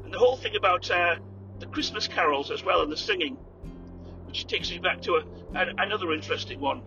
And 0.04 0.12
the 0.12 0.18
whole 0.18 0.37
thing 0.37 0.56
about 0.56 0.90
uh, 0.90 1.16
the 1.58 1.66
Christmas 1.66 2.06
carols 2.06 2.50
as 2.50 2.62
well 2.62 2.82
and 2.82 2.92
the 2.92 2.96
singing, 2.96 3.37
which 4.26 4.46
takes 4.46 4.70
me 4.70 4.78
back 4.78 5.00
to 5.02 5.14
a, 5.14 5.58
a, 5.58 5.66
another 5.78 6.12
interesting 6.12 6.61
one. 6.61 6.82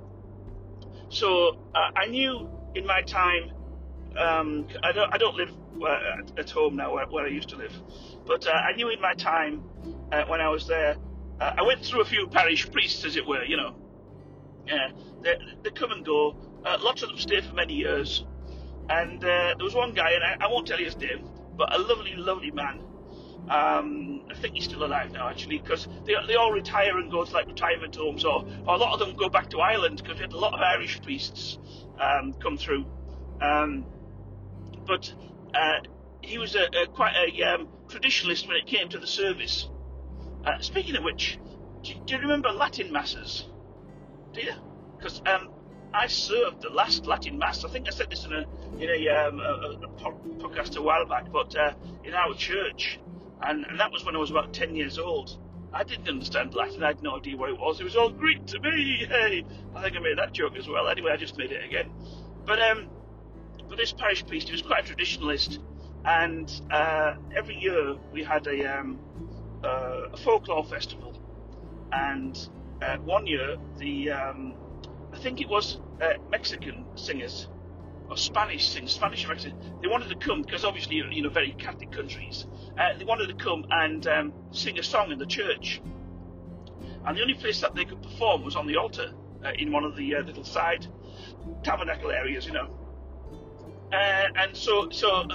So 1.10 1.58
uh, 1.74 1.92
I 1.96 2.06
knew 2.08 2.50
in 2.76 2.86
my 2.86 3.02
time, 3.02 3.52
um, 4.18 4.68
I 4.84 4.92
don't 4.92 5.14
I 5.14 5.18
don't 5.18 5.36
live 5.36 5.52
uh, 5.84 6.40
at, 6.40 6.50
home 6.50 6.76
now 6.76 6.94
where, 6.94 7.06
where, 7.08 7.26
I 7.26 7.30
used 7.30 7.50
to 7.50 7.58
live, 7.58 7.74
but 8.26 8.46
uh, 8.48 8.52
I 8.52 8.74
knew 8.74 8.90
in 8.90 9.02
my 9.02 9.14
time 9.14 9.64
uh, 10.12 10.26
when 10.28 10.42
I 10.42 10.50
was 10.50 10.68
there, 10.68 10.96
uh, 11.40 11.54
I 11.58 11.62
went 11.64 11.86
through 11.86 12.02
a 12.02 12.06
few 12.06 12.28
parish 12.28 12.70
priests, 12.72 13.06
as 13.06 13.16
it 13.16 13.26
were, 13.26 13.44
you 13.44 13.58
know. 13.58 13.76
Yeah, 14.68 14.90
they, 15.24 15.36
they 15.64 15.72
come 15.72 15.92
and 15.92 16.06
go 16.06 16.36
uh, 16.66 16.78
lots 16.82 17.02
of 17.04 17.10
them 17.10 17.18
stayed 17.18 17.46
for 17.46 17.56
many 17.56 17.74
years. 17.74 18.26
And 18.90 19.24
uh, 19.24 19.54
there 19.56 19.64
was 19.64 19.76
one 19.76 19.94
guy, 19.94 20.12
and 20.12 20.24
I, 20.24 20.46
I, 20.46 20.48
won't 20.48 20.68
tell 20.68 20.80
you 20.80 20.86
his 20.86 20.98
name, 20.98 21.30
but 21.56 21.74
a 21.74 21.78
lovely, 21.78 22.16
lovely 22.16 22.50
man. 22.52 22.82
Um, 23.50 24.26
I 24.30 24.36
think 24.36 24.56
he's 24.56 24.66
still 24.66 24.84
alive 24.84 25.12
now, 25.12 25.30
actually, 25.30 25.60
because 25.60 25.88
they, 26.06 26.14
they 26.28 26.36
all 26.36 26.52
retire 26.52 26.98
and 26.98 27.12
go 27.12 27.24
to 27.24 27.32
like 27.32 27.48
retirement 27.48 27.96
homes, 27.96 28.26
or, 28.26 28.46
or 28.68 28.76
a 28.76 28.78
lot 28.78 28.94
of 28.94 29.00
them 29.00 29.16
go 29.16 29.30
back 29.30 29.50
to 29.52 29.60
Ireland 29.60 30.02
because 30.02 30.18
we 30.18 30.22
had 30.22 30.34
a 30.34 30.38
lot 30.38 30.54
of 30.54 30.60
Irish 30.60 31.02
priests 31.02 31.60
um, 32.00 32.34
come 32.34 32.58
through. 32.58 32.86
Um, 33.42 33.86
but 34.86 35.14
uh, 35.54 35.80
he 36.22 36.38
was 36.38 36.56
a, 36.56 36.64
a 36.64 36.88
quite 36.88 37.14
a 37.16 37.44
um, 37.44 37.68
traditionalist 37.88 38.48
when 38.48 38.58
it 38.58 38.66
came 38.66 38.90
to 38.90 39.00
the 39.00 39.08
service. 39.08 39.70
Uh, 40.46 40.60
speaking 40.60 40.96
of 40.96 41.04
which, 41.04 41.40
do, 41.84 41.94
do, 42.06 42.16
you 42.16 42.22
remember 42.22 42.50
Latin 42.50 42.92
masses? 42.92 43.46
Do 44.34 44.42
you? 44.42 44.54
Because 44.98 45.22
um, 45.26 45.50
I 45.94 46.08
served 46.08 46.62
the 46.62 46.70
last 46.70 47.06
Latin 47.06 47.38
Mass. 47.38 47.66
I 47.66 47.70
think 47.70 47.88
I 47.88 47.92
said 47.92 48.10
this 48.10 48.26
in 48.26 48.34
a 48.34 48.46
in 48.80 48.90
a, 48.90 49.10
um, 49.10 49.40
a, 49.40 49.80
a 49.84 49.88
podcast 50.40 50.78
a 50.78 50.82
while 50.82 51.06
back, 51.06 51.32
but 51.32 51.56
uh, 51.56 51.74
in 52.04 52.14
our 52.14 52.34
church, 52.36 53.00
and, 53.42 53.66
and 53.66 53.80
that 53.80 53.92
was 53.92 54.06
when 54.06 54.16
I 54.16 54.20
was 54.20 54.30
about 54.32 54.54
ten 54.54 54.76
years 54.76 55.00
old. 55.00 55.38
I 55.72 55.84
didn't 55.84 56.08
understand 56.08 56.56
Latin. 56.56 56.84
I 56.84 56.88
had 56.88 57.04
no 57.04 57.18
idea 57.18 57.38
what 57.38 57.50
it 57.50 57.60
was. 57.60 57.80
It 57.80 57.84
was 57.84 57.96
all 57.96 58.10
Greek 58.10 58.46
to 58.48 58.60
me. 58.60 59.06
Hey, 59.08 59.46
I 59.76 59.82
think 59.84 59.96
I 59.96 60.00
made 60.00 60.18
that 60.18 60.34
joke 60.34 60.56
as 60.58 60.68
well. 60.68 60.88
Anyway, 60.88 61.12
I 61.12 61.18
just 61.18 61.38
made 61.38 61.52
it 61.52 61.64
again. 61.64 61.92
But 62.46 62.62
um, 62.62 62.88
but 63.68 63.78
this 63.78 63.94
parish 63.94 64.26
priest, 64.26 64.48
he 64.48 64.54
was 64.54 64.62
quite 64.62 64.90
a 64.90 64.96
traditionalist, 64.96 65.60
and 66.06 66.52
uh, 66.72 67.16
every 67.36 67.56
year 67.56 67.96
we 68.12 68.24
had 68.24 68.48
a 68.48 68.80
um, 68.80 69.00
uh, 69.64 70.10
a 70.14 70.18
folklore 70.18 70.66
festival, 70.66 71.16
and 71.92 72.50
uh, 72.82 72.98
one 72.98 73.28
year 73.28 73.58
the 73.78 74.12
um, 74.12 74.54
I 75.20 75.22
think 75.22 75.42
it 75.42 75.50
was 75.50 75.82
uh, 76.02 76.14
Mexican 76.32 76.86
singers 76.96 77.50
or 78.10 78.16
Spanish 78.16 78.70
singers, 78.70 78.94
Spanish 78.94 79.24
and 79.24 79.34
Mexican. 79.34 79.60
They 79.82 79.90
wanted 79.90 80.08
to 80.08 80.16
come 80.16 80.44
because 80.44 80.64
obviously 80.64 80.96
you 80.96 81.22
know 81.22 81.30
very 81.30 81.52
Catholic 81.52 81.92
countries. 81.92 82.48
Uh, 82.78 82.98
they 82.98 83.04
wanted 83.04 83.28
to 83.28 83.34
come 83.34 83.66
and 83.70 84.08
um, 84.08 84.32
sing 84.52 84.80
a 84.80 84.84
song 84.84 85.12
in 85.12 85.20
the 85.20 85.26
church, 85.26 85.82
and 87.06 87.18
the 87.18 87.22
only 87.22 87.34
place 87.34 87.60
that 87.60 87.76
they 87.76 87.84
could 87.84 88.02
perform 88.02 88.46
was 88.46 88.56
on 88.56 88.66
the 88.66 88.78
altar 88.78 89.12
uh, 89.44 89.52
in 89.58 89.74
one 89.74 89.84
of 89.84 89.98
the 89.98 90.16
uh, 90.16 90.22
little 90.22 90.46
side 90.46 90.88
tabernacle 91.66 92.12
areas, 92.12 92.46
you 92.46 92.54
know. 92.54 92.70
Uh, 93.92 94.24
and 94.38 94.56
so, 94.56 94.88
so, 94.90 95.24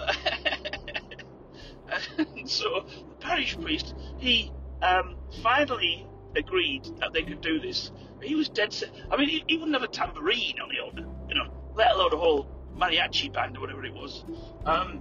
and 2.17 2.49
so 2.49 2.87
the 2.87 3.15
parish 3.21 3.61
priest 3.61 3.95
he 4.17 4.51
um, 4.81 5.17
finally 5.43 6.07
agreed 6.37 6.87
that 7.01 7.13
they 7.13 7.23
could 7.23 7.43
do 7.43 7.61
this 7.61 7.93
he 8.25 8.35
was 8.35 8.49
dead 8.49 8.73
set. 8.73 8.91
I 9.11 9.17
mean, 9.17 9.29
he, 9.29 9.45
he 9.47 9.57
wouldn't 9.57 9.75
have 9.75 9.83
a 9.83 9.93
tambourine 9.93 10.61
on 10.61 10.69
the 10.69 10.81
altar, 10.81 11.09
you 11.29 11.35
know, 11.35 11.51
let 11.75 11.93
alone 11.93 12.13
a 12.13 12.17
whole 12.17 12.49
mariachi 12.77 13.33
band 13.33 13.57
or 13.57 13.61
whatever 13.61 13.85
it 13.85 13.95
was. 13.95 14.25
Um, 14.65 15.01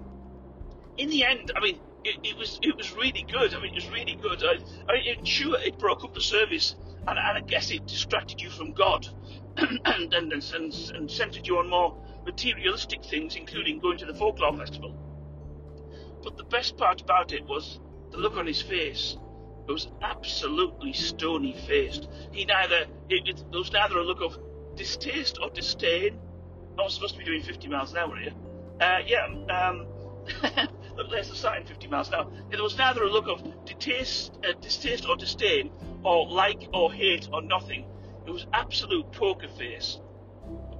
in 0.97 1.09
the 1.09 1.23
end, 1.23 1.51
I 1.55 1.59
mean, 1.59 1.79
it, 2.03 2.19
it, 2.23 2.37
was 2.37 2.59
it 2.61 2.75
was 2.75 2.91
really 2.93 3.25
good. 3.31 3.53
I 3.53 3.61
mean, 3.61 3.71
it 3.71 3.75
was 3.75 3.89
really 3.89 4.15
good. 4.15 4.43
I, 4.43 4.57
I 4.91 5.15
mean, 5.15 5.25
sure, 5.25 5.59
it 5.59 5.79
broke 5.79 6.03
up 6.03 6.13
the 6.13 6.21
service, 6.21 6.75
and, 7.07 7.17
and 7.17 7.37
I 7.37 7.41
guess 7.41 7.71
it 7.71 7.85
distracted 7.87 8.41
you 8.41 8.49
from 8.49 8.73
God, 8.73 9.07
and, 9.57 9.79
and, 9.85 10.33
and, 10.33 10.43
and 10.53 11.11
centered 11.11 11.47
you 11.47 11.57
on 11.57 11.69
more 11.69 11.97
materialistic 12.25 13.03
things, 13.03 13.35
including 13.35 13.79
going 13.79 13.97
to 13.99 14.05
the 14.05 14.13
folklore 14.13 14.57
festival. 14.57 14.95
But 16.23 16.37
the 16.37 16.43
best 16.43 16.77
part 16.77 17.01
about 17.01 17.33
it 17.33 17.45
was 17.45 17.79
the 18.11 18.17
look 18.17 18.37
on 18.37 18.47
his 18.47 18.61
face 18.61 19.17
was 19.71 19.87
absolutely 20.01 20.93
stony 20.93 21.53
faced. 21.67 22.09
He 22.31 22.45
neither 22.45 22.85
it, 23.09 23.27
it, 23.27 23.43
there 23.51 23.59
was 23.59 23.71
neither 23.71 23.97
a 23.97 24.03
look 24.03 24.21
of 24.21 24.37
distaste 24.75 25.39
or 25.41 25.49
disdain. 25.49 26.19
I 26.77 26.83
was 26.83 26.95
supposed 26.95 27.13
to 27.13 27.19
be 27.19 27.25
doing 27.25 27.41
50 27.41 27.67
miles 27.67 27.91
an 27.91 27.99
hour 27.99 28.15
here. 28.17 28.33
Uh, 28.81 28.99
yeah, 29.05 29.25
um, 29.49 29.85
look, 30.97 31.11
there's 31.11 31.29
the 31.29 31.35
sign, 31.35 31.65
50 31.65 31.87
miles 31.87 32.07
an 32.09 32.15
hour. 32.15 32.31
There 32.49 32.61
was 32.61 32.77
neither 32.77 33.03
a 33.03 33.09
look 33.09 33.27
of 33.27 33.43
distaste, 33.65 34.37
uh, 34.47 34.53
distaste 34.59 35.07
or 35.07 35.15
disdain, 35.15 35.71
or 36.03 36.27
like 36.27 36.67
or 36.73 36.91
hate 36.91 37.29
or 37.31 37.41
nothing. 37.41 37.85
It 38.25 38.31
was 38.31 38.47
absolute 38.53 39.11
poker 39.11 39.47
face. 39.47 39.99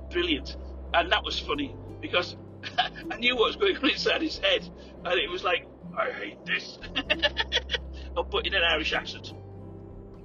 Brilliant, 0.09 0.57
and 0.93 1.11
that 1.11 1.23
was 1.23 1.39
funny 1.39 1.75
because 2.01 2.35
I 2.77 3.17
knew 3.17 3.35
what 3.35 3.47
was 3.47 3.55
going 3.55 3.77
on 3.77 3.89
inside 3.89 4.21
his 4.21 4.39
head, 4.39 4.67
and 5.05 5.19
it 5.19 5.29
was 5.29 5.43
like, 5.43 5.67
I 5.97 6.11
hate 6.11 6.45
this. 6.45 6.79
but 8.13 8.45
in 8.45 8.53
an 8.53 8.63
Irish 8.63 8.93
accent. 8.93 9.33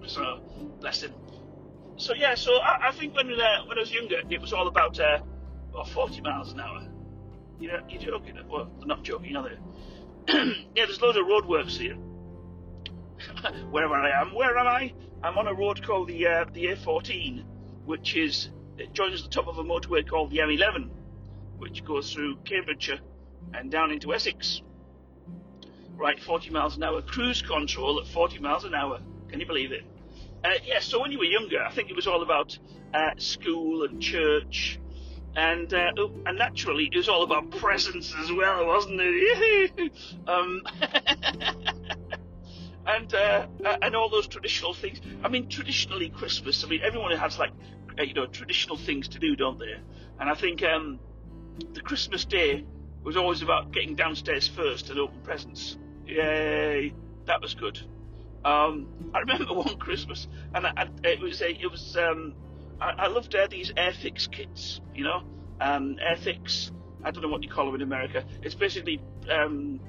So, 0.06 0.40
bless 0.80 1.02
him. 1.02 1.12
So 1.96 2.14
yeah, 2.14 2.34
so 2.36 2.52
I, 2.56 2.88
I 2.88 2.92
think 2.92 3.14
when 3.14 3.26
uh, 3.32 3.64
when 3.66 3.76
I 3.76 3.80
was 3.80 3.92
younger, 3.92 4.20
it 4.30 4.40
was 4.40 4.52
all 4.52 4.68
about 4.68 4.98
uh, 5.00 5.18
or 5.74 5.84
40 5.84 6.20
miles 6.20 6.52
an 6.52 6.60
hour. 6.60 6.86
You 7.58 7.68
know, 7.68 7.80
you're 7.88 8.00
joking. 8.00 8.36
Well, 8.48 8.70
they're 8.78 8.86
not 8.86 9.02
joking, 9.02 9.36
are 9.36 9.48
they? 9.48 10.32
yeah, 10.76 10.86
there's 10.86 11.00
loads 11.02 11.18
of 11.18 11.24
roadworks 11.24 11.76
here. 11.76 11.94
Wherever 13.70 13.94
I 13.94 14.20
am, 14.20 14.32
where 14.34 14.56
am 14.56 14.66
I? 14.66 14.94
I'm 15.22 15.36
on 15.36 15.48
a 15.48 15.54
road 15.54 15.84
called 15.84 16.08
the 16.08 16.26
uh, 16.26 16.44
the 16.52 16.66
A14, 16.66 17.44
which 17.84 18.16
is 18.16 18.50
it 18.76 18.92
joins 18.92 19.22
the 19.22 19.28
top 19.28 19.48
of 19.48 19.58
a 19.58 19.64
motorway 19.64 20.08
called 20.08 20.30
the 20.30 20.38
M11, 20.38 20.90
which 21.56 21.84
goes 21.84 22.12
through 22.12 22.36
Cambridgeshire 22.44 23.00
and 23.54 23.72
down 23.72 23.90
into 23.90 24.14
Essex. 24.14 24.62
Right, 25.98 26.20
40 26.20 26.50
miles 26.50 26.76
an 26.76 26.84
hour, 26.84 27.02
cruise 27.02 27.42
control 27.42 27.98
at 27.98 28.06
40 28.06 28.38
miles 28.38 28.64
an 28.64 28.72
hour. 28.72 29.00
Can 29.28 29.40
you 29.40 29.46
believe 29.46 29.72
it? 29.72 29.82
Uh, 30.44 30.50
yeah, 30.64 30.78
so 30.78 31.00
when 31.00 31.10
you 31.10 31.18
were 31.18 31.24
younger, 31.24 31.60
I 31.60 31.72
think 31.72 31.90
it 31.90 31.96
was 31.96 32.06
all 32.06 32.22
about 32.22 32.56
uh, 32.94 33.10
school 33.16 33.82
and 33.82 34.00
church, 34.00 34.78
and 35.34 35.74
uh, 35.74 35.90
oh, 35.98 36.12
and 36.24 36.38
naturally 36.38 36.88
it 36.92 36.96
was 36.96 37.08
all 37.08 37.24
about 37.24 37.50
presents 37.50 38.14
as 38.16 38.30
well, 38.30 38.64
wasn't 38.64 39.00
it? 39.02 39.92
um, 40.28 40.62
and 42.86 43.12
uh, 43.12 43.46
and 43.82 43.96
all 43.96 44.08
those 44.08 44.28
traditional 44.28 44.74
things. 44.74 45.00
I 45.24 45.28
mean, 45.28 45.48
traditionally 45.48 46.10
Christmas. 46.10 46.62
I 46.64 46.68
mean, 46.68 46.80
everyone 46.84 47.10
has 47.16 47.40
like 47.40 47.50
uh, 47.98 48.04
you 48.04 48.14
know 48.14 48.26
traditional 48.26 48.76
things 48.76 49.08
to 49.08 49.18
do, 49.18 49.34
don't 49.34 49.58
they? 49.58 49.74
And 50.20 50.30
I 50.30 50.34
think 50.34 50.62
um, 50.62 51.00
the 51.74 51.80
Christmas 51.80 52.24
day 52.24 52.64
was 53.02 53.16
always 53.16 53.42
about 53.42 53.72
getting 53.72 53.96
downstairs 53.96 54.46
first 54.46 54.90
and 54.90 55.00
open 55.00 55.20
presents. 55.22 55.76
Yay, 56.08 56.94
that 57.26 57.42
was 57.42 57.54
good. 57.54 57.78
Um, 58.44 58.88
I 59.14 59.20
remember 59.20 59.44
one 59.54 59.76
Christmas, 59.78 60.26
and 60.54 60.66
I, 60.66 60.72
I, 60.76 60.88
it 61.04 61.20
was 61.20 61.40
a, 61.42 61.50
it 61.50 61.70
was 61.70 61.96
um, 61.96 62.34
I, 62.80 62.94
I 62.98 63.06
loved 63.08 63.34
uh, 63.34 63.46
these 63.50 63.72
Airfix 63.72 64.30
kits, 64.30 64.80
you 64.94 65.04
know, 65.04 65.22
um, 65.60 65.96
Airfix. 66.02 66.72
I 67.04 67.10
don't 67.10 67.22
know 67.22 67.28
what 67.28 67.42
you 67.42 67.50
call 67.50 67.66
them 67.66 67.76
in 67.76 67.82
America. 67.82 68.24
It's 68.42 68.54
basically 68.54 69.02
um, 69.30 69.80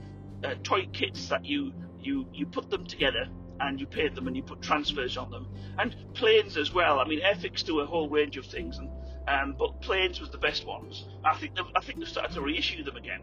uh, 0.44 0.56
toy 0.64 0.88
kits 0.92 1.30
that 1.30 1.46
you 1.46 1.74
you 2.00 2.28
you 2.34 2.46
put 2.46 2.70
them 2.70 2.86
together 2.86 3.28
and 3.62 3.80
you 3.80 3.88
paint 3.88 4.16
them 4.16 4.28
and 4.28 4.36
you 4.36 4.44
put 4.44 4.62
transfers 4.62 5.18
on 5.18 5.32
them 5.32 5.48
and 5.80 5.96
planes 6.14 6.58
as 6.58 6.74
well. 6.74 7.00
I 7.00 7.06
mean, 7.06 7.22
Airfix 7.22 7.64
do 7.64 7.80
a 7.80 7.86
whole 7.86 8.10
range 8.10 8.38
of 8.38 8.46
things, 8.46 8.78
and 8.78 8.90
um, 9.28 9.56
but 9.58 9.82
planes 9.82 10.20
was 10.20 10.32
the 10.32 10.38
best 10.38 10.66
ones. 10.68 11.08
I 11.24 11.38
think 11.38 11.54
I 11.76 11.82
think 11.82 12.00
they've 12.00 12.08
started 12.10 12.34
to 12.34 12.42
reissue 12.42 12.84
them 12.84 12.98
again. 12.98 13.22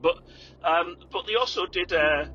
But 0.00 0.18
um, 0.64 0.96
but 1.10 1.26
they 1.26 1.34
also 1.34 1.66
did. 1.66 1.92
Uh, 1.92 2.26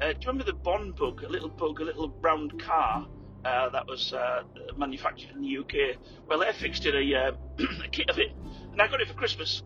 uh, 0.00 0.12
do 0.12 0.18
you 0.20 0.28
remember 0.28 0.44
the 0.44 0.52
Bond 0.52 0.96
bug? 0.96 1.22
A 1.22 1.28
little 1.28 1.48
bug, 1.48 1.80
a 1.80 1.84
little 1.84 2.10
round 2.20 2.60
car 2.62 3.06
uh, 3.46 3.68
that 3.70 3.86
was 3.86 4.12
uh, 4.12 4.42
manufactured 4.76 5.30
in 5.30 5.42
the 5.42 5.58
UK. 5.58 5.98
Well, 6.28 6.40
Airfix 6.40 6.80
did 6.80 6.94
a, 6.94 7.16
uh, 7.16 7.32
a 7.84 7.88
kit 7.88 8.10
of 8.10 8.18
it, 8.18 8.32
and 8.72 8.80
I 8.80 8.88
got 8.88 9.00
it 9.00 9.08
for 9.08 9.14
Christmas. 9.14 9.62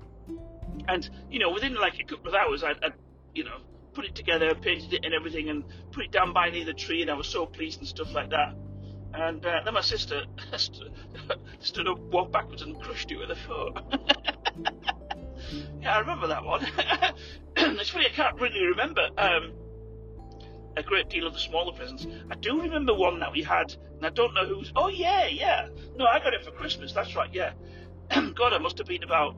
And 0.88 1.08
you 1.30 1.38
know, 1.38 1.50
within 1.50 1.74
like 1.74 1.98
a 1.98 2.04
couple 2.04 2.28
of 2.28 2.34
hours, 2.34 2.62
I'd, 2.62 2.82
I'd 2.82 2.94
you 3.34 3.44
know 3.44 3.58
put 3.94 4.04
it 4.04 4.14
together, 4.14 4.54
painted 4.54 4.92
it 4.92 5.04
and 5.04 5.14
everything, 5.14 5.48
and 5.48 5.64
put 5.92 6.04
it 6.04 6.12
down 6.12 6.32
by 6.32 6.50
the 6.50 6.74
tree, 6.74 7.02
and 7.02 7.10
I 7.10 7.14
was 7.14 7.26
so 7.26 7.46
pleased 7.46 7.78
and 7.80 7.88
stuff 7.88 8.12
like 8.12 8.30
that. 8.30 8.54
And 9.12 9.44
uh, 9.44 9.60
then 9.64 9.74
my 9.74 9.80
sister 9.80 10.24
stood 11.60 11.88
up, 11.88 11.98
walked 11.98 12.32
backwards, 12.32 12.62
and 12.62 12.80
crushed 12.80 13.10
it 13.10 13.16
with 13.16 13.30
a 13.30 13.36
foot. 13.36 15.00
yeah, 15.80 15.96
I 15.96 15.98
remember 16.00 16.26
that 16.28 16.44
one. 16.44 16.66
it's 17.56 17.90
funny, 17.90 18.06
I 18.06 18.10
can't 18.10 18.40
really 18.40 18.64
remember 18.66 19.08
um, 19.18 19.52
a 20.76 20.82
great 20.82 21.08
deal 21.08 21.26
of 21.26 21.32
the 21.32 21.38
smaller 21.38 21.72
presents. 21.72 22.06
I 22.30 22.34
do 22.36 22.60
remember 22.60 22.94
one 22.94 23.20
that 23.20 23.32
we 23.32 23.42
had, 23.42 23.74
and 23.96 24.06
I 24.06 24.10
don't 24.10 24.34
know 24.34 24.46
who's. 24.46 24.72
Oh, 24.76 24.88
yeah, 24.88 25.26
yeah. 25.26 25.68
No, 25.96 26.06
I 26.06 26.18
got 26.18 26.34
it 26.34 26.44
for 26.44 26.50
Christmas, 26.50 26.92
that's 26.92 27.14
right, 27.16 27.30
yeah. 27.32 27.52
God, 28.34 28.52
I 28.52 28.58
must 28.58 28.78
have 28.78 28.86
been 28.86 29.02
about, 29.02 29.36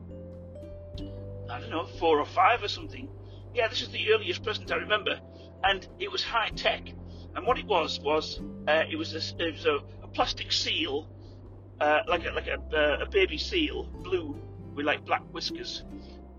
I 1.49 1.59
don't 1.59 1.69
know, 1.69 1.85
four 1.85 2.19
or 2.19 2.25
five 2.25 2.63
or 2.63 2.67
something 2.67 3.09
yeah, 3.53 3.67
this 3.67 3.81
is 3.81 3.89
the 3.89 4.11
earliest 4.13 4.43
present 4.43 4.71
I 4.71 4.75
remember, 4.75 5.19
and 5.63 5.87
it 5.99 6.11
was 6.11 6.23
high 6.23 6.49
tech. 6.49 6.91
And 7.35 7.47
what 7.47 7.57
it 7.57 7.65
was 7.65 7.99
was 7.99 8.39
uh, 8.67 8.83
it 8.89 8.95
was 8.95 9.13
a, 9.13 9.43
it 9.43 9.53
was 9.53 9.65
a, 9.65 9.77
a 10.03 10.07
plastic 10.07 10.51
seal, 10.51 11.07
uh, 11.79 12.01
like 12.07 12.25
a, 12.25 12.31
like 12.31 12.47
a, 12.47 12.59
uh, 12.75 13.03
a 13.03 13.09
baby 13.09 13.37
seal, 13.37 13.83
blue 14.03 14.39
with 14.75 14.85
like 14.85 15.05
black 15.05 15.21
whiskers, 15.31 15.83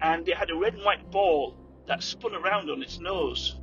and 0.04 0.28
it 0.28 0.36
had 0.36 0.50
a 0.50 0.54
red 0.54 0.74
and 0.74 0.84
white 0.84 1.10
ball 1.10 1.56
that 1.86 2.02
spun 2.02 2.34
around 2.34 2.68
on 2.68 2.82
its 2.82 3.00
nose, 3.00 3.58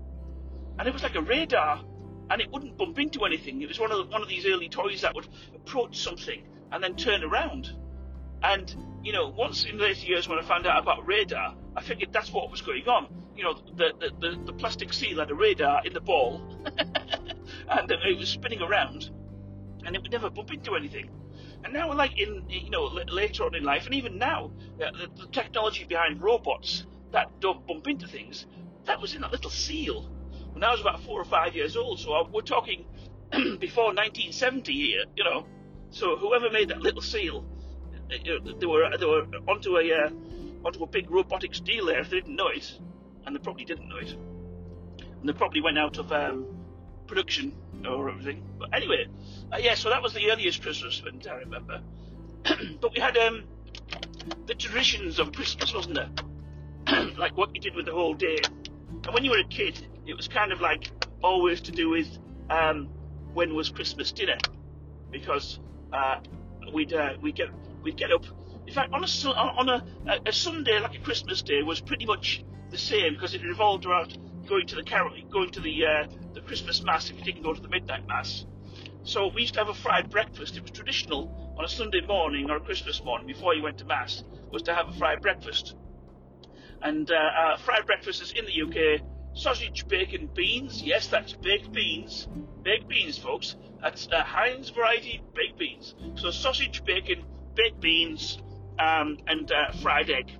and 0.80 0.88
it 0.88 0.94
was 0.94 1.04
like 1.04 1.16
a 1.16 1.22
radar, 1.22 1.84
and 2.30 2.42
it 2.42 2.52
wouldn't 2.52 2.78
bump 2.78 2.98
into 3.00 3.24
anything. 3.26 3.62
It 3.62 3.68
was 3.68 3.80
one 3.80 3.92
of 3.92 3.98
the, 4.00 4.06
one 4.06 4.22
of 4.22 4.28
these 4.28 4.46
early 4.46 4.68
toys 4.68 5.02
that 5.02 5.14
would 5.14 5.28
approach 5.56 6.00
something 6.00 6.44
and 6.72 6.84
then 6.84 6.96
turn 6.96 7.24
around. 7.24 7.72
And 8.42 8.76
you 9.04 9.14
know, 9.14 9.30
once 9.30 9.66
in 9.66 9.78
later 9.78 10.06
years 10.06 10.28
when 10.28 10.40
I 10.40 10.42
found 10.42 10.66
out 10.66 10.82
about 10.82 11.06
radar, 11.06 11.56
I 11.76 11.82
figured 11.82 12.12
that's 12.12 12.32
what 12.32 12.50
was 12.50 12.62
going 12.62 12.88
on 12.88 13.08
you 13.36 13.44
know, 13.44 13.54
the, 13.76 13.94
the, 14.00 14.12
the, 14.20 14.46
the 14.46 14.54
plastic 14.54 14.94
seal 14.94 15.20
had 15.20 15.32
a 15.32 15.36
radar 15.36 15.86
in 15.86 15.94
the 15.94 16.02
ball, 16.02 16.42
and 17.70 17.92
it 17.92 18.18
was 18.18 18.30
spinning 18.30 18.62
around, 18.62 19.10
and 19.86 19.96
it 19.96 20.02
would 20.02 20.12
never 20.12 20.30
bump 20.30 20.54
into 20.54 20.76
anything. 20.76 21.10
And 21.63 21.74
now, 21.74 21.93
like 21.93 22.17
in 22.19 22.43
you 22.50 22.69
know 22.69 22.86
later 23.08 23.43
on 23.43 23.56
in 23.56 23.63
life, 23.63 23.86
and 23.86 23.95
even 23.95 24.17
now, 24.17 24.52
the, 24.78 25.10
the 25.15 25.28
technology 25.28 25.86
behind 25.86 26.21
robots 26.21 26.86
that 27.12 27.39
don't 27.39 27.65
bump 27.67 27.88
into 27.88 28.08
things, 28.08 28.45
that 28.86 29.00
was 29.00 29.13
in 29.13 29.21
that 29.21 29.32
little 29.32 29.52
seal. 29.52 30.10
When 30.54 30.63
I 30.63 30.71
was 30.71 30.82
about 30.82 31.02
four 31.04 31.19
or 31.21 31.26
five 31.26 31.56
years 31.56 31.78
old, 31.78 32.00
so 32.00 32.28
we're 32.32 32.41
talking 32.41 32.86
before 33.32 33.93
1970 33.93 34.74
here, 34.74 35.04
you 35.15 35.24
know. 35.24 35.45
So 35.91 36.15
whoever 36.17 36.50
made 36.50 36.69
that 36.69 36.82
little 36.82 37.02
seal, 37.02 37.45
uh, 38.12 38.15
they 38.60 38.65
were 38.65 38.97
they 38.97 39.06
were 39.06 39.26
onto 39.47 39.78
a 39.78 39.91
uh, 39.91 40.10
onto 40.65 40.84
a 40.84 40.88
big 40.88 41.12
robotic 41.12 41.54
steel 41.54 41.86
there 41.86 42.00
if 42.00 42.10
they 42.10 42.17
didn't 42.17 42.36
know 42.36 42.47
it 42.47 42.80
and 43.26 43.36
they 43.36 43.39
probably 43.39 43.65
didn't 43.65 43.88
know 43.88 43.97
it. 43.97 44.12
And 45.19 45.30
they 45.30 45.34
probably 45.34 45.62
went 45.62 45.78
out 45.78 45.97
of 45.97 46.12
um, 46.12 46.47
production 47.08 47.54
or 47.86 48.10
everything. 48.10 48.44
But 48.60 48.74
anyway, 48.74 49.08
uh, 49.52 49.58
yeah, 49.60 49.76
so 49.76 49.89
that 49.89 50.02
was 50.02 50.13
the 50.13 50.32
earliest 50.32 50.62
Christmas 50.62 51.00
event 51.00 51.28
I 51.30 51.36
remember. 51.36 51.82
but 52.82 52.94
we 52.94 53.00
had 53.00 53.17
um, 53.17 53.44
the 54.48 54.56
traditions 54.56 55.20
of 55.20 55.32
Christmas, 55.34 55.74
wasn't 55.74 55.96
there? 55.96 56.10
like 57.17 57.38
what 57.38 57.54
you 57.56 57.62
did 57.62 57.76
with 57.76 57.86
the 57.86 57.91
whole 57.91 58.13
day. 58.13 58.39
And 59.04 59.13
when 59.13 59.24
you 59.24 59.32
were 59.32 59.39
a 59.39 59.48
kid, 59.48 59.86
it 60.06 60.15
was 60.15 60.28
kind 60.28 60.52
of 60.52 60.62
like 60.62 60.91
always 61.24 61.62
to 61.62 61.72
do 61.72 61.89
with 61.89 62.17
um, 62.50 62.89
when 63.34 63.56
was 63.56 63.70
Christmas 63.70 64.12
dinner, 64.12 64.38
because 65.12 65.60
uh, 65.94 66.20
we'd 66.74 66.94
uh, 66.94 67.13
we 67.22 67.32
get 67.32 67.50
we'd 67.84 67.98
get 67.98 68.12
up. 68.12 68.26
In 68.67 68.74
fact, 68.74 68.94
on 68.94 69.04
a 69.04 69.30
on 69.30 69.70
a, 69.70 69.84
a 70.26 70.32
Sunday 70.32 70.80
like 70.80 70.96
a 70.96 71.00
Christmas 71.00 71.41
day 71.41 71.63
was 71.63 71.82
pretty 71.82 72.06
much 72.06 72.44
the 72.70 72.78
same 72.78 73.13
because 73.13 73.34
it 73.34 73.44
revolved 73.44 73.86
around 73.86 74.17
going 74.48 74.68
to 74.68 74.76
the 74.76 74.84
carol, 74.84 75.12
going 75.32 75.52
to 75.52 75.60
the 75.60 75.86
uh, 75.86 76.08
the 76.34 76.42
Christmas 76.42 76.84
mass 76.84 77.10
if 77.10 77.18
you 77.18 77.24
didn't 77.24 77.44
go 77.44 77.54
to 77.54 77.62
the 77.62 77.70
midnight 77.70 78.08
mass. 78.08 78.46
So 79.04 79.28
we 79.34 79.42
used 79.42 79.54
to 79.56 79.60
have 79.60 79.70
a 79.70 79.74
fried 79.74 80.10
breakfast. 80.10 80.58
It 80.58 80.62
was 80.62 80.72
traditional 80.72 81.56
on 81.58 81.66
a 81.66 81.70
Sunday 81.70 82.02
morning 82.02 82.50
or 82.50 82.58
a 82.58 82.60
Christmas 82.60 83.04
morning 83.04 83.28
before 83.28 83.56
you 83.56 83.64
went 83.64 83.78
to 83.80 83.86
mass 83.86 84.24
was 84.52 84.64
to 84.64 84.76
have 84.76 84.90
a 84.90 84.94
fried 84.94 85.22
breakfast. 85.22 85.76
And 86.82 87.10
uh, 87.10 87.16
uh, 87.16 87.58
fried 87.58 87.86
breakfast 87.86 88.22
is 88.22 88.34
in 88.34 88.46
the 88.46 88.62
UK 88.62 89.02
sausage, 89.34 89.88
bacon, 89.88 90.30
beans. 90.34 90.82
Yes, 90.84 91.08
that's 91.08 91.34
baked 91.34 91.72
beans. 91.72 92.28
Baked 92.64 92.88
beans, 92.88 93.18
folks. 93.18 93.56
That's 93.82 94.08
uh, 94.12 94.24
Heinz 94.24 94.70
variety 94.70 95.22
baked 95.34 95.58
beans. 95.58 95.96
So 96.16 96.32
sausage, 96.32 96.84
bacon, 96.84 97.24
baked 97.56 97.80
beans, 97.80 98.40
um, 98.78 99.18
and 99.28 99.52
uh, 99.52 99.72
fried 99.82 100.10
egg 100.10 100.32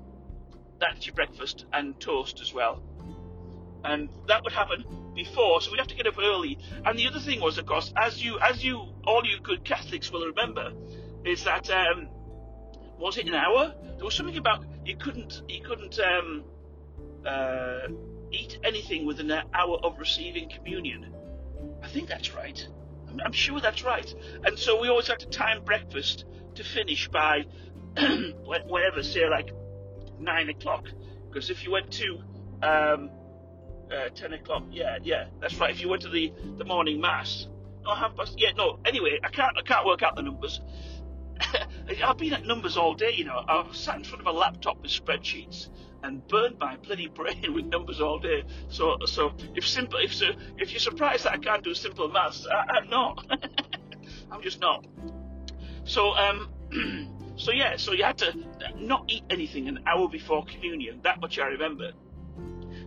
that's 0.82 1.06
your 1.06 1.14
breakfast 1.14 1.66
and 1.72 1.98
toast 2.00 2.42
as 2.42 2.54
well. 2.54 2.82
And 3.84 4.10
that 4.28 4.44
would 4.44 4.54
happen 4.54 4.86
before, 5.15 5.62
so 5.62 5.72
we'd 5.72 5.80
have 5.80 5.88
to 5.88 5.96
get 5.96 6.08
up 6.08 6.17
early. 6.20 6.58
And 6.86 6.98
the 6.98 7.08
other 7.08 7.20
thing 7.20 7.41
was, 7.41 7.58
of 7.58 7.65
course, 7.65 7.91
as 7.98 8.24
you, 8.24 8.39
as 8.39 8.63
you, 8.63 8.86
all 9.06 9.24
you 9.26 9.39
good 9.41 9.63
Catholics 9.63 10.12
will 10.12 10.26
remember, 10.26 10.72
is 11.26 11.44
that 11.44 11.70
um, 11.70 12.08
was 12.98 13.17
it 13.17 13.28
an 13.28 13.34
hour? 13.34 13.74
There 13.96 14.06
was 14.06 14.15
something 14.15 14.38
about 14.38 14.65
you 14.86 14.96
couldn't, 14.96 15.41
you 15.48 15.62
couldn't 15.62 16.00
um, 16.00 16.44
uh, 17.26 17.88
eat 18.32 18.60
anything 18.63 19.06
within 19.06 19.30
an 19.32 19.44
hour 19.54 19.78
of 19.84 20.00
receiving 20.00 20.50
communion. 20.50 21.13
I 21.84 21.88
think 21.88 22.08
that's 22.08 22.34
right. 22.34 22.67
I'm, 23.10 23.20
I'm 23.26 23.32
sure 23.32 23.60
that's 23.60 23.84
right. 23.84 24.13
And 24.44 24.58
so 24.58 24.80
we 24.80 24.89
always 24.89 25.08
had 25.08 25.20
to 25.20 25.28
time 25.28 25.63
breakfast 25.63 26.26
to 26.56 26.63
finish 26.63 27.08
by 27.10 27.46
whatever, 28.44 29.04
say 29.04 29.28
like 29.30 29.52
nine 30.20 30.50
o'clock. 30.50 30.86
Because 31.28 31.50
if 31.50 31.63
you 31.63 31.72
went 31.72 31.91
to 31.94 32.22
um, 32.62 33.10
uh, 33.91 34.10
ten 34.15 34.34
o'clock, 34.34 34.63
yeah, 34.71 34.97
yeah, 35.04 35.25
that's 35.39 35.56
right. 35.60 35.71
If 35.71 35.82
you 35.82 35.89
went 35.89 36.01
to 36.04 36.10
the, 36.10 36.34
the 36.58 36.65
morning 36.65 37.01
mass, 37.01 37.47
no 37.84 37.95
half 37.95 38.15
past, 38.15 38.36
yeah, 38.38 38.51
no. 38.56 38.80
Anyway, 38.86 39.19
I 39.23 39.30
can't 39.30 39.58
I 39.58 39.62
can't 39.62 39.86
work 39.86 40.01
out 40.04 40.15
the 40.15 40.21
numbers. 40.21 40.62
I've 42.04 42.17
been 42.17 42.34
at 42.34 42.45
numbers 42.45 42.77
all 42.77 42.93
day, 42.93 43.13
you 43.13 43.25
know. 43.25 43.43
I've 43.47 43.75
sat 43.75 43.97
in 43.97 44.04
front 44.04 44.21
of 44.21 44.27
a 44.27 44.38
laptop 44.38 44.82
with 44.82 44.91
spreadsheets 44.91 45.69
and 46.04 46.25
burned 46.27 46.58
my 46.60 46.77
bloody 46.77 47.08
brain 47.08 47.54
with 47.54 47.65
numbers 47.65 48.01
all 48.01 48.19
day. 48.19 48.43
So, 48.69 48.97
so 49.06 49.34
if 49.56 49.67
simple, 49.67 49.99
if 49.99 50.13
so, 50.13 50.32
if 50.58 50.71
you're 50.71 50.80
surprised 50.80 51.25
that 51.25 51.34
I 51.34 51.38
can't 51.38 51.63
do 51.63 51.73
simple 51.73 52.10
maths, 52.10 52.47
I, 52.47 52.77
am 52.77 52.89
not. 52.89 53.25
I'm 54.32 54.41
just 54.41 54.60
not. 54.62 54.86
So, 55.84 56.12
um, 56.12 56.49
so 57.36 57.51
yeah, 57.51 57.77
so 57.77 57.91
you 57.93 58.04
had 58.04 58.17
to 58.19 58.34
not 58.77 59.06
eat 59.08 59.23
anything 59.30 59.67
an 59.67 59.80
hour 59.88 60.08
before 60.08 60.45
communion. 60.45 61.01
That 61.04 61.21
much 61.21 61.39
I 61.39 61.47
remember. 61.47 61.91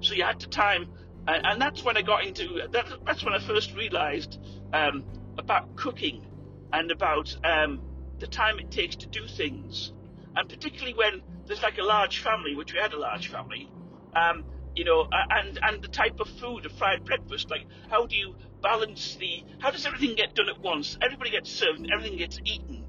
So 0.04 0.12
you 0.12 0.22
had 0.22 0.40
to 0.40 0.48
time, 0.48 0.90
and, 1.26 1.46
and 1.46 1.60
that's 1.60 1.82
when 1.82 1.96
I 1.96 2.02
got 2.02 2.24
into. 2.24 2.60
That, 2.70 2.86
that's 3.06 3.24
when 3.24 3.32
I 3.32 3.38
first 3.38 3.74
realised 3.74 4.38
um, 4.74 5.02
about 5.38 5.74
cooking 5.76 6.26
and 6.74 6.90
about 6.90 7.34
um, 7.42 7.80
the 8.18 8.26
time 8.26 8.58
it 8.58 8.70
takes 8.70 8.96
to 8.96 9.06
do 9.06 9.26
things, 9.26 9.92
and 10.36 10.46
particularly 10.46 10.92
when 10.92 11.22
there's 11.46 11.62
like 11.62 11.78
a 11.78 11.82
large 11.82 12.18
family, 12.22 12.54
which 12.54 12.74
we 12.74 12.78
had 12.78 12.92
a 12.92 12.98
large 12.98 13.28
family. 13.28 13.70
Um, 14.14 14.44
you 14.76 14.84
know, 14.84 15.08
and 15.10 15.58
and 15.62 15.82
the 15.82 15.88
type 15.88 16.20
of 16.20 16.28
food, 16.28 16.66
a 16.66 16.68
fried 16.68 17.06
breakfast. 17.06 17.50
Like, 17.50 17.64
how 17.88 18.06
do 18.06 18.14
you 18.14 18.36
balance 18.60 19.16
the? 19.16 19.42
How 19.60 19.70
does 19.70 19.86
everything 19.86 20.16
get 20.16 20.34
done 20.34 20.50
at 20.50 20.60
once? 20.60 20.98
Everybody 21.00 21.30
gets 21.30 21.50
served, 21.50 21.88
everything 21.90 22.18
gets 22.18 22.38
eaten 22.44 22.84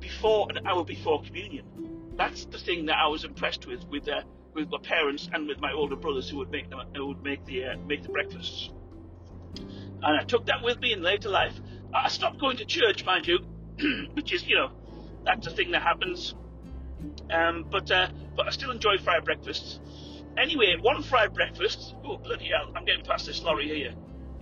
before 0.00 0.48
an 0.50 0.66
hour 0.66 0.84
before 0.84 1.22
communion. 1.22 2.14
That's 2.16 2.46
the 2.46 2.58
thing 2.58 2.86
that 2.86 2.96
I 2.96 3.06
was 3.06 3.22
impressed 3.24 3.66
with 3.68 3.84
with 3.84 4.08
uh, 4.08 4.22
with 4.56 4.70
my 4.70 4.78
parents 4.82 5.28
and 5.32 5.46
with 5.46 5.60
my 5.60 5.72
older 5.72 5.94
brothers 5.94 6.28
who 6.28 6.38
would 6.38 6.50
make 6.50 6.68
them 6.70 6.80
who 6.94 7.06
would 7.08 7.22
make 7.22 7.44
the 7.44 7.64
uh, 7.64 7.76
make 7.86 8.02
the 8.02 8.08
breakfasts. 8.08 8.70
And 9.56 10.20
I 10.20 10.24
took 10.24 10.46
that 10.46 10.62
with 10.62 10.80
me 10.80 10.92
in 10.92 11.02
later 11.02 11.28
life. 11.28 11.54
I 11.94 12.08
stopped 12.08 12.40
going 12.40 12.56
to 12.56 12.64
church, 12.64 13.04
mind 13.04 13.26
you, 13.26 13.38
which 14.14 14.32
is 14.32 14.46
you 14.46 14.56
know 14.56 14.70
that's 15.24 15.46
a 15.46 15.50
thing 15.50 15.70
that 15.72 15.82
happens. 15.82 16.34
Um, 17.30 17.66
but 17.70 17.90
uh, 17.90 18.08
but 18.34 18.46
I 18.46 18.50
still 18.50 18.70
enjoy 18.70 18.98
fried 18.98 19.24
breakfasts. 19.24 19.78
Anyway, 20.36 20.76
one 20.80 21.02
fried 21.02 21.34
breakfast. 21.34 21.94
Oh 22.04 22.16
bloody 22.16 22.46
hell! 22.46 22.72
I'm 22.74 22.84
getting 22.84 23.04
past 23.04 23.26
this 23.26 23.42
lorry 23.42 23.68
here. 23.68 23.94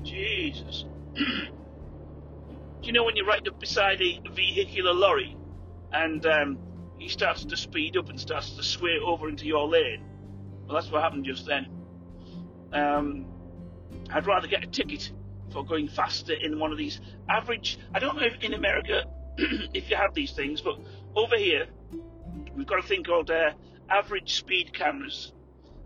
Jesus. 0.02 0.84
Do 1.14 2.88
you 2.88 2.92
know 2.92 3.04
when 3.04 3.16
you're 3.16 3.26
right 3.26 3.46
up 3.46 3.58
beside 3.58 4.02
a 4.02 4.20
vehicular 4.30 4.92
lorry 4.92 5.36
and 5.92 6.26
um, 6.26 6.58
he 6.98 7.08
starts 7.08 7.44
to 7.44 7.56
speed 7.56 7.96
up 7.96 8.08
and 8.08 8.20
starts 8.20 8.56
to 8.56 8.62
sway 8.62 8.98
over 9.04 9.28
into 9.28 9.46
your 9.46 9.68
lane? 9.68 10.04
Well, 10.66 10.74
that's 10.74 10.90
what 10.90 11.02
happened 11.02 11.24
just 11.24 11.46
then. 11.46 11.66
Um, 12.72 13.26
I'd 14.10 14.26
rather 14.26 14.48
get 14.48 14.64
a 14.64 14.66
ticket 14.66 15.10
for 15.50 15.64
going 15.64 15.88
faster 15.88 16.32
in 16.32 16.58
one 16.58 16.72
of 16.72 16.78
these 16.78 17.00
average. 17.28 17.78
I 17.94 17.98
don't 17.98 18.16
know 18.16 18.24
if 18.26 18.42
in 18.42 18.54
America 18.54 19.04
if 19.38 19.90
you 19.90 19.96
have 19.96 20.14
these 20.14 20.32
things, 20.32 20.60
but 20.60 20.78
over 21.14 21.36
here 21.36 21.66
we've 22.56 22.66
got 22.66 22.78
a 22.78 22.82
thing 22.82 23.04
called 23.04 23.30
uh, 23.30 23.50
average 23.88 24.34
speed 24.34 24.72
cameras. 24.72 25.32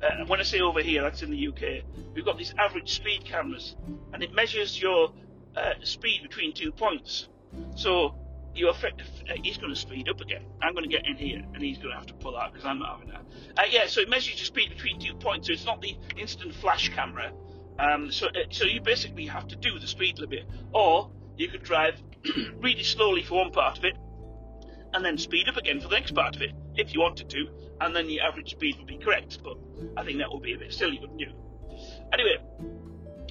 Uh, 0.03 0.25
when 0.27 0.39
I 0.39 0.45
say 0.45 0.61
over 0.61 0.81
here, 0.81 1.03
that's 1.03 1.23
in 1.23 1.31
the 1.31 1.49
UK. 1.49 1.85
We've 2.15 2.25
got 2.25 2.39
these 2.39 2.55
average 2.57 2.95
speed 2.95 3.25
cameras, 3.25 3.75
and 4.13 4.23
it 4.23 4.33
measures 4.33 4.81
your 4.81 5.13
uh, 5.57 5.73
speed 5.83 6.21
between 6.23 6.53
two 6.53 6.71
points. 6.71 7.29
So 7.75 8.15
you 8.59 8.69
affect, 8.69 9.01
uh, 9.01 9.35
he's 9.43 9.57
going 9.57 9.73
to 9.73 9.79
speed 9.79 10.09
up 10.09 10.21
again. 10.21 10.43
I'm 10.63 10.75
going 10.75 10.89
to 10.89 10.95
get 10.95 11.07
in 11.07 11.17
here, 11.17 11.43
and 11.55 11.63
he's 11.63 11.79
going 11.79 11.91
to 11.91 11.97
have 11.97 12.07
to 12.07 12.15
pull 12.15 12.37
out 12.37 12.53
because 12.53 12.67
I'm 12.67 12.79
not 12.79 12.99
having 12.99 13.09
that. 13.09 13.25
Uh, 13.57 13.63
yeah, 13.71 13.87
so 13.87 14.01
it 14.01 14.09
measures 14.09 14.37
your 14.37 14.45
speed 14.45 14.71
between 14.71 15.01
two 15.01 15.15
points. 15.15 15.47
So 15.47 15.53
it's 15.53 15.65
not 15.65 15.81
the 15.81 15.97
instant 16.17 16.55
flash 16.55 16.89
camera. 16.95 17.33
Um, 17.79 18.11
so 18.11 18.27
uh, 18.27 18.31
so 18.51 18.65
you 18.65 18.81
basically 18.81 19.27
have 19.27 19.47
to 19.49 19.57
do 19.57 19.79
the 19.79 19.87
speed 19.87 20.19
limit, 20.19 20.45
or 20.75 21.11
you 21.37 21.49
could 21.49 21.63
drive 21.63 21.95
really 22.61 22.83
slowly 22.83 23.23
for 23.23 23.37
one 23.37 23.53
part 23.53 23.79
of 23.79 23.85
it, 23.85 23.97
and 24.93 25.05
then 25.05 25.17
speed 25.17 25.49
up 25.49 25.57
again 25.57 25.81
for 25.81 25.89
the 25.89 25.95
next 25.95 26.13
part 26.13 26.35
of 26.35 26.43
it 26.43 26.51
if 26.75 26.93
you 26.93 27.01
wanted 27.01 27.31
to, 27.31 27.47
and 27.81 27.95
then 27.95 28.09
the 28.09 28.21
average 28.21 28.51
speed 28.51 28.77
would 28.79 28.87
be 28.87 28.99
correct. 28.99 29.39
But 29.45 29.57
I 29.97 30.05
think 30.05 30.19
that 30.19 30.33
would 30.33 30.43
be 30.43 30.55
a 30.55 30.59
bit 30.59 30.73
silly, 30.73 30.99
wouldn't 31.01 31.21
you? 31.21 31.33
Anyway, 32.13 32.39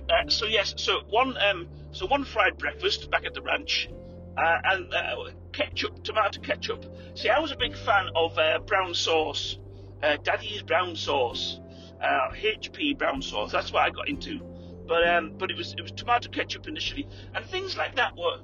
uh, 0.10 0.30
so 0.30 0.46
yes, 0.46 0.74
so 0.78 1.02
one 1.10 1.36
um, 1.38 1.68
so 1.92 2.06
one 2.06 2.24
fried 2.24 2.58
breakfast 2.58 3.12
back 3.12 3.26
at 3.26 3.34
the 3.34 3.42
ranch, 3.42 3.90
uh, 4.38 4.58
and 4.66 4.94
uh, 4.94 5.32
ketchup, 5.52 6.04
tomato 6.04 6.40
ketchup. 6.42 6.86
See, 7.16 7.30
I 7.30 7.40
was 7.40 7.52
a 7.52 7.58
big 7.58 7.76
fan 7.76 8.10
of 8.16 8.38
uh, 8.38 8.60
brown 8.60 8.94
sauce, 8.94 9.58
uh, 10.04 10.18
Daddies 10.24 10.62
brown 10.62 10.96
sauce, 10.96 11.60
HP 12.02 12.94
uh, 12.94 12.98
brown 12.98 13.22
sauce. 13.22 13.52
That's 13.52 13.74
what 13.74 13.84
I 13.84 13.90
got 13.90 14.08
into. 14.08 14.40
But 14.88 15.08
um, 15.08 15.34
but 15.38 15.52
it 15.52 15.58
was 15.58 15.74
it 15.74 15.82
was 15.82 15.92
tomato 15.92 16.30
ketchup 16.30 16.68
initially, 16.68 17.08
and 17.34 17.46
things 17.46 17.76
like 17.76 17.96
that 17.96 18.16
were 18.16 18.40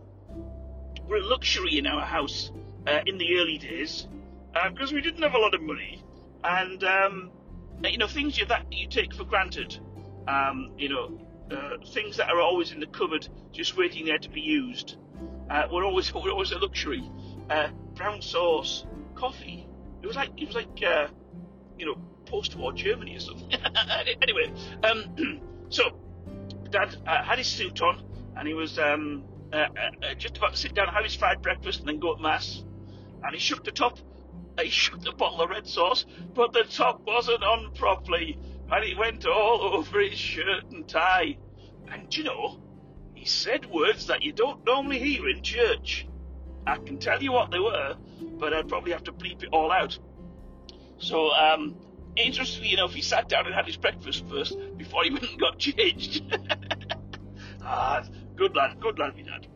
were 1.07 1.17
a 1.17 1.25
luxury 1.25 1.77
in 1.77 1.87
our 1.87 2.05
house 2.05 2.51
in 3.05 3.17
the 3.17 3.39
early 3.39 3.57
days 3.57 4.07
because 4.69 4.91
we 4.91 5.01
didn't 5.01 5.23
have 5.23 5.35
a 5.35 5.37
lot 5.37 5.53
of 5.53 5.61
money, 5.61 6.03
and 6.43 6.83
um, 6.83 7.31
you 7.83 7.97
know 7.97 8.07
things 8.07 8.37
you, 8.37 8.45
that 8.47 8.65
you 8.71 8.87
take 8.87 9.13
for 9.13 9.23
granted. 9.23 9.77
Um, 10.27 10.71
you 10.77 10.89
know 10.89 11.19
uh, 11.51 11.77
things 11.93 12.17
that 12.17 12.29
are 12.29 12.41
always 12.41 12.71
in 12.71 12.79
the 12.79 12.87
cupboard, 12.87 13.27
just 13.51 13.77
waiting 13.77 14.05
there 14.05 14.17
to 14.17 14.29
be 14.29 14.41
used. 14.41 14.97
Uh, 15.49 15.63
were 15.71 15.83
always 15.83 16.13
were 16.13 16.31
always 16.31 16.51
a 16.51 16.57
luxury. 16.57 17.09
Uh, 17.49 17.69
brown 17.95 18.21
sauce, 18.21 18.85
coffee. 19.15 19.67
It 20.01 20.07
was 20.07 20.15
like 20.15 20.31
it 20.37 20.47
was 20.47 20.55
like 20.55 20.81
uh, 20.85 21.07
you 21.77 21.85
know 21.85 21.95
post-war 22.25 22.73
Germany 22.73 23.15
or 23.15 23.19
something. 23.19 23.51
anyway, 24.21 24.51
um, 24.83 25.41
so 25.69 25.83
Dad 26.69 26.95
uh, 27.05 27.23
had 27.23 27.37
his 27.37 27.47
suit 27.47 27.81
on, 27.81 28.03
and 28.37 28.47
he 28.47 28.53
was 28.53 28.79
um, 28.79 29.23
uh, 29.51 29.67
just 30.17 30.37
about 30.37 30.51
to 30.51 30.57
sit 30.57 30.73
down, 30.73 30.87
have 30.87 31.03
his 31.03 31.15
fried 31.15 31.41
breakfast, 31.41 31.79
and 31.79 31.87
then 31.87 31.99
go 31.99 32.15
to 32.15 32.21
mass. 32.21 32.63
And 33.23 33.33
he 33.33 33.39
shook 33.39 33.63
the 33.63 33.71
top 33.71 33.99
He 34.61 34.69
shook 34.69 35.01
the 35.01 35.11
bottle 35.11 35.41
of 35.41 35.49
red 35.49 35.67
sauce, 35.67 36.05
but 36.33 36.53
the 36.53 36.63
top 36.63 37.01
wasn't 37.05 37.43
on 37.43 37.71
properly, 37.73 38.37
and 38.71 38.85
it 38.85 38.97
went 38.97 39.25
all 39.25 39.73
over 39.73 39.99
his 39.99 40.17
shirt 40.17 40.71
and 40.71 40.87
tie. 40.87 41.37
And 41.91 42.15
you 42.15 42.23
know, 42.23 42.61
he 43.23 43.29
said 43.29 43.65
words 43.71 44.07
that 44.07 44.21
you 44.21 44.33
don't 44.33 44.65
normally 44.65 44.99
hear 44.99 45.29
in 45.29 45.41
church. 45.41 46.05
I 46.67 46.75
can 46.75 46.97
tell 46.97 47.23
you 47.23 47.31
what 47.31 47.51
they 47.51 47.59
were, 47.59 47.95
but 48.37 48.53
I'd 48.53 48.67
probably 48.67 48.91
have 48.91 49.05
to 49.05 49.13
bleep 49.13 49.43
it 49.43 49.49
all 49.53 49.71
out. 49.71 49.97
So, 50.97 51.31
um, 51.31 51.73
interestingly 52.17 52.73
enough, 52.73 52.93
he 52.93 53.01
sat 53.01 53.29
down 53.29 53.45
and 53.45 53.55
had 53.55 53.65
his 53.65 53.77
breakfast 53.77 54.25
first 54.29 54.57
before 54.77 55.05
he 55.05 55.09
went 55.13 55.23
and 55.23 55.39
got 55.39 55.57
changed. 55.57 56.35
ah, 57.61 58.03
good 58.35 58.57
lad, 58.57 58.81
good 58.81 58.99
lad, 58.99 59.15
me 59.15 59.23
dad. 59.23 59.47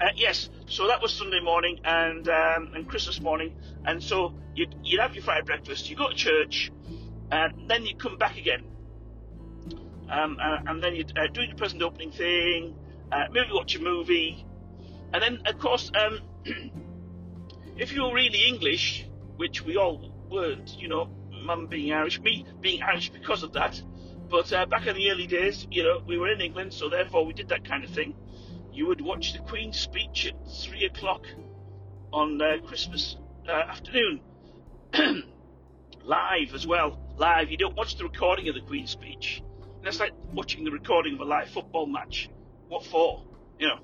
Uh, 0.00 0.08
yes, 0.16 0.50
so 0.66 0.88
that 0.88 1.00
was 1.00 1.14
Sunday 1.14 1.40
morning 1.40 1.78
and 1.84 2.28
um, 2.28 2.72
and 2.74 2.88
Christmas 2.88 3.20
morning, 3.20 3.54
and 3.84 4.02
so 4.02 4.34
you'd, 4.56 4.74
you'd 4.82 5.00
have 5.00 5.14
your 5.14 5.22
fried 5.22 5.46
breakfast, 5.46 5.88
you 5.88 5.94
go 5.94 6.08
to 6.08 6.16
church, 6.16 6.72
and 7.30 7.70
then 7.70 7.86
you 7.86 7.94
come 7.94 8.18
back 8.18 8.36
again, 8.38 8.64
um, 10.10 10.36
and, 10.40 10.68
and, 10.68 10.82
then 10.82 10.96
you 10.96 11.04
uh, 11.16 11.28
do 11.32 11.42
your 11.42 11.56
present 11.56 11.82
opening 11.82 12.10
thing, 12.10 12.74
uh, 13.12 13.24
maybe 13.32 13.48
watch 13.52 13.74
a 13.76 13.80
movie, 13.80 14.44
and 15.12 15.22
then 15.22 15.40
of 15.46 15.58
course, 15.58 15.90
um, 15.94 16.20
if 17.76 17.92
you're 17.92 18.14
really 18.14 18.46
English, 18.46 19.06
which 19.36 19.64
we 19.64 19.76
all 19.76 20.12
weren't, 20.30 20.76
you 20.78 20.88
know, 20.88 21.08
Mum 21.42 21.66
being 21.66 21.92
Irish, 21.92 22.20
me 22.20 22.44
being 22.60 22.82
Irish 22.82 23.10
because 23.10 23.42
of 23.42 23.52
that, 23.52 23.80
but 24.28 24.52
uh, 24.52 24.66
back 24.66 24.86
in 24.86 24.96
the 24.96 25.10
early 25.10 25.26
days, 25.26 25.66
you 25.70 25.82
know, 25.82 26.02
we 26.06 26.18
were 26.18 26.30
in 26.30 26.40
England, 26.40 26.72
so 26.72 26.88
therefore 26.88 27.24
we 27.24 27.32
did 27.32 27.48
that 27.48 27.64
kind 27.64 27.84
of 27.84 27.90
thing 27.90 28.14
you 28.78 28.86
would 28.86 29.00
watch 29.00 29.32
the 29.32 29.40
Queen's 29.40 29.76
speech 29.76 30.26
at 30.26 30.34
three 30.62 30.84
o'clock 30.84 31.26
on 32.12 32.40
uh, 32.40 32.58
Christmas 32.64 33.16
uh, 33.48 33.50
afternoon, 33.50 34.20
live 36.04 36.54
as 36.54 36.64
well. 36.64 36.96
Live. 37.16 37.50
You 37.50 37.56
don't 37.56 37.76
watch 37.76 37.96
the 37.96 38.04
recording 38.04 38.48
of 38.48 38.54
the 38.54 38.60
Queen's 38.60 38.90
speech. 38.90 39.42
That's 39.82 39.98
like 39.98 40.12
watching 40.32 40.62
the 40.62 40.70
recording 40.70 41.14
of 41.14 41.20
a 41.20 41.24
live 41.24 41.48
football 41.48 41.86
match. 41.86 42.30
What 42.68 42.84
for? 42.86 43.22
You 43.58 43.68
know. 43.68 43.78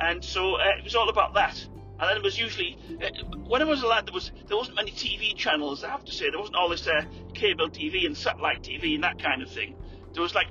And 0.00 0.24
so 0.24 0.54
uh, 0.56 0.78
it 0.78 0.84
was 0.84 0.94
all 0.94 1.08
about 1.08 1.34
that. 1.34 1.64
And 2.00 2.10
then 2.10 2.16
it 2.16 2.22
was 2.22 2.38
usually 2.38 2.76
uh, 3.02 3.08
when 3.46 3.62
I 3.62 3.64
was 3.64 3.82
a 3.82 3.86
lad, 3.86 4.06
there 4.06 4.14
was 4.14 4.32
there 4.48 4.56
wasn't 4.56 4.76
many 4.76 4.90
TV 4.90 5.36
channels. 5.36 5.84
I 5.84 5.90
have 5.90 6.04
to 6.04 6.12
say 6.12 6.30
there 6.30 6.38
wasn't 6.38 6.56
all 6.56 6.68
this 6.68 6.86
uh, 6.86 7.04
cable 7.34 7.70
TV 7.70 8.06
and 8.06 8.16
satellite 8.16 8.62
TV 8.62 8.94
and 8.94 9.04
that 9.04 9.22
kind 9.22 9.42
of 9.42 9.50
thing. 9.50 9.76
There 10.12 10.22
was 10.22 10.34
like 10.34 10.48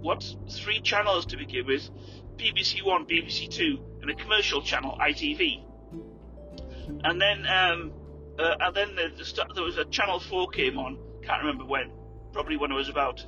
what 0.00 0.24
three 0.48 0.80
channels 0.80 1.26
to 1.26 1.36
begin 1.36 1.66
with, 1.66 1.90
BBC 2.36 2.84
One, 2.84 3.04
BBC 3.06 3.50
Two, 3.50 3.80
and 4.00 4.10
a 4.10 4.14
commercial 4.14 4.62
channel, 4.62 4.96
ITV. 5.00 5.64
And 7.04 7.20
then, 7.20 7.46
um, 7.46 7.92
uh, 8.38 8.54
and 8.60 8.76
then 8.76 8.94
the, 8.96 9.10
the, 9.16 9.46
there 9.54 9.64
was 9.64 9.76
a 9.76 9.84
Channel 9.84 10.20
Four 10.20 10.48
came 10.48 10.78
on. 10.78 10.98
Can't 11.22 11.42
remember 11.42 11.64
when. 11.64 11.90
Probably 12.32 12.56
when 12.56 12.72
I 12.72 12.76
was 12.76 12.88
about 12.88 13.24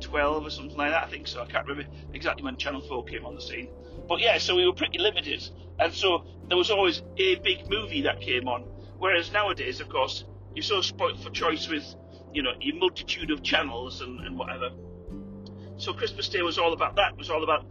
12 0.00 0.46
or 0.46 0.50
something 0.50 0.76
like 0.76 0.90
that. 0.90 1.04
I 1.04 1.08
think 1.08 1.26
so. 1.26 1.42
I 1.42 1.46
can't 1.46 1.66
remember 1.66 1.90
exactly 2.12 2.44
when 2.44 2.56
Channel 2.56 2.80
4 2.80 3.04
came 3.04 3.24
on 3.24 3.34
the 3.34 3.40
scene. 3.40 3.68
But 4.08 4.20
yeah, 4.20 4.38
so 4.38 4.56
we 4.56 4.66
were 4.66 4.74
pretty 4.74 4.98
limited. 4.98 5.48
And 5.78 5.92
so 5.92 6.24
there 6.48 6.56
was 6.56 6.70
always 6.70 7.02
a 7.18 7.36
big 7.36 7.68
movie 7.70 8.02
that 8.02 8.20
came 8.20 8.48
on. 8.48 8.62
Whereas 8.98 9.32
nowadays, 9.32 9.80
of 9.80 9.88
course, 9.88 10.24
you're 10.54 10.62
so 10.62 10.80
spoilt 10.80 11.22
for 11.22 11.30
choice 11.30 11.68
with, 11.68 11.84
you 12.32 12.42
know, 12.42 12.52
your 12.60 12.76
multitude 12.76 13.30
of 13.30 13.42
channels 13.42 14.00
and, 14.00 14.20
and 14.20 14.38
whatever. 14.38 14.70
So 15.76 15.92
Christmas 15.92 16.28
Day 16.28 16.42
was 16.42 16.58
all 16.58 16.72
about 16.72 16.96
that. 16.96 17.12
It 17.12 17.18
was 17.18 17.30
all 17.30 17.44
about 17.44 17.66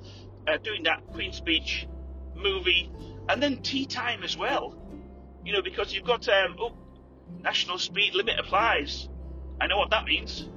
uh, 0.47 0.57
doing 0.57 0.83
that 0.83 1.05
Queen's 1.07 1.35
Speech 1.35 1.87
movie, 2.35 2.89
and 3.27 3.43
then 3.43 3.61
tea 3.61 3.85
time 3.85 4.23
as 4.23 4.37
well. 4.37 4.81
You 5.43 5.53
know, 5.53 5.61
because 5.61 5.93
you've 5.93 6.05
got 6.05 6.27
um, 6.29 6.55
oh, 6.59 6.73
national 7.41 7.79
speed 7.79 8.15
limit 8.15 8.39
applies. 8.39 9.09
I 9.59 9.67
know 9.67 9.77
what 9.77 9.89
that 9.89 10.05
means. 10.05 10.47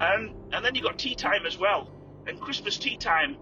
And 0.00 0.30
and 0.52 0.64
then 0.64 0.74
you've 0.74 0.84
got 0.84 0.98
tea 0.98 1.14
time 1.14 1.46
as 1.46 1.58
well, 1.58 1.88
and 2.26 2.40
Christmas 2.40 2.78
tea 2.78 2.96
time, 2.96 3.36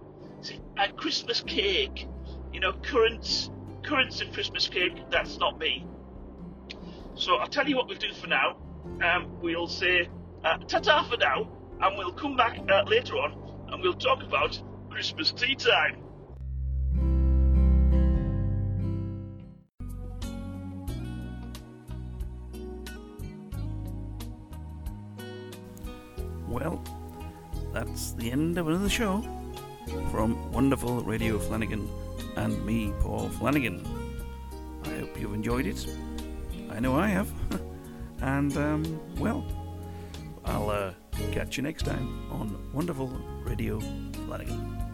and 0.76 0.96
Christmas 0.96 1.40
cake. 1.40 2.06
You 2.52 2.60
know, 2.60 2.72
currants, 2.72 3.50
currants 3.82 4.20
and 4.20 4.32
Christmas 4.32 4.68
cake. 4.68 5.10
That's 5.10 5.38
not 5.38 5.58
me. 5.58 5.86
So 7.14 7.36
I'll 7.36 7.48
tell 7.48 7.68
you 7.68 7.76
what 7.76 7.88
we'll 7.88 7.98
do 7.98 8.12
for 8.12 8.26
now. 8.26 8.56
Um, 9.02 9.38
we'll 9.40 9.68
say 9.68 10.08
uh, 10.44 10.58
ta-ta 10.58 11.04
for 11.04 11.16
now, 11.16 11.48
and 11.80 11.98
we'll 11.98 12.12
come 12.12 12.36
back 12.36 12.58
uh, 12.70 12.84
later 12.86 13.14
on, 13.14 13.32
and 13.70 13.82
we'll 13.82 13.94
talk 13.94 14.22
about 14.22 14.60
Christmas 14.90 15.32
tea 15.32 15.54
time. 15.54 16.07
Well, 26.58 26.82
that's 27.72 28.12
the 28.12 28.32
end 28.32 28.58
of 28.58 28.66
another 28.66 28.88
show 28.88 29.22
from 30.10 30.50
wonderful 30.50 31.02
Radio 31.02 31.38
Flanagan 31.38 31.88
and 32.36 32.66
me, 32.66 32.92
Paul 32.98 33.28
Flanagan. 33.28 33.86
I 34.84 34.88
hope 34.98 35.20
you've 35.20 35.34
enjoyed 35.34 35.66
it. 35.66 35.86
I 36.70 36.80
know 36.80 36.96
I 36.96 37.06
have. 37.06 37.30
and, 38.22 38.56
um, 38.56 39.00
well, 39.18 39.44
I'll 40.44 40.68
uh, 40.68 40.94
catch 41.30 41.56
you 41.56 41.62
next 41.62 41.84
time 41.84 42.28
on 42.32 42.58
Wonderful 42.72 43.06
Radio 43.44 43.78
Flanagan. 44.26 44.87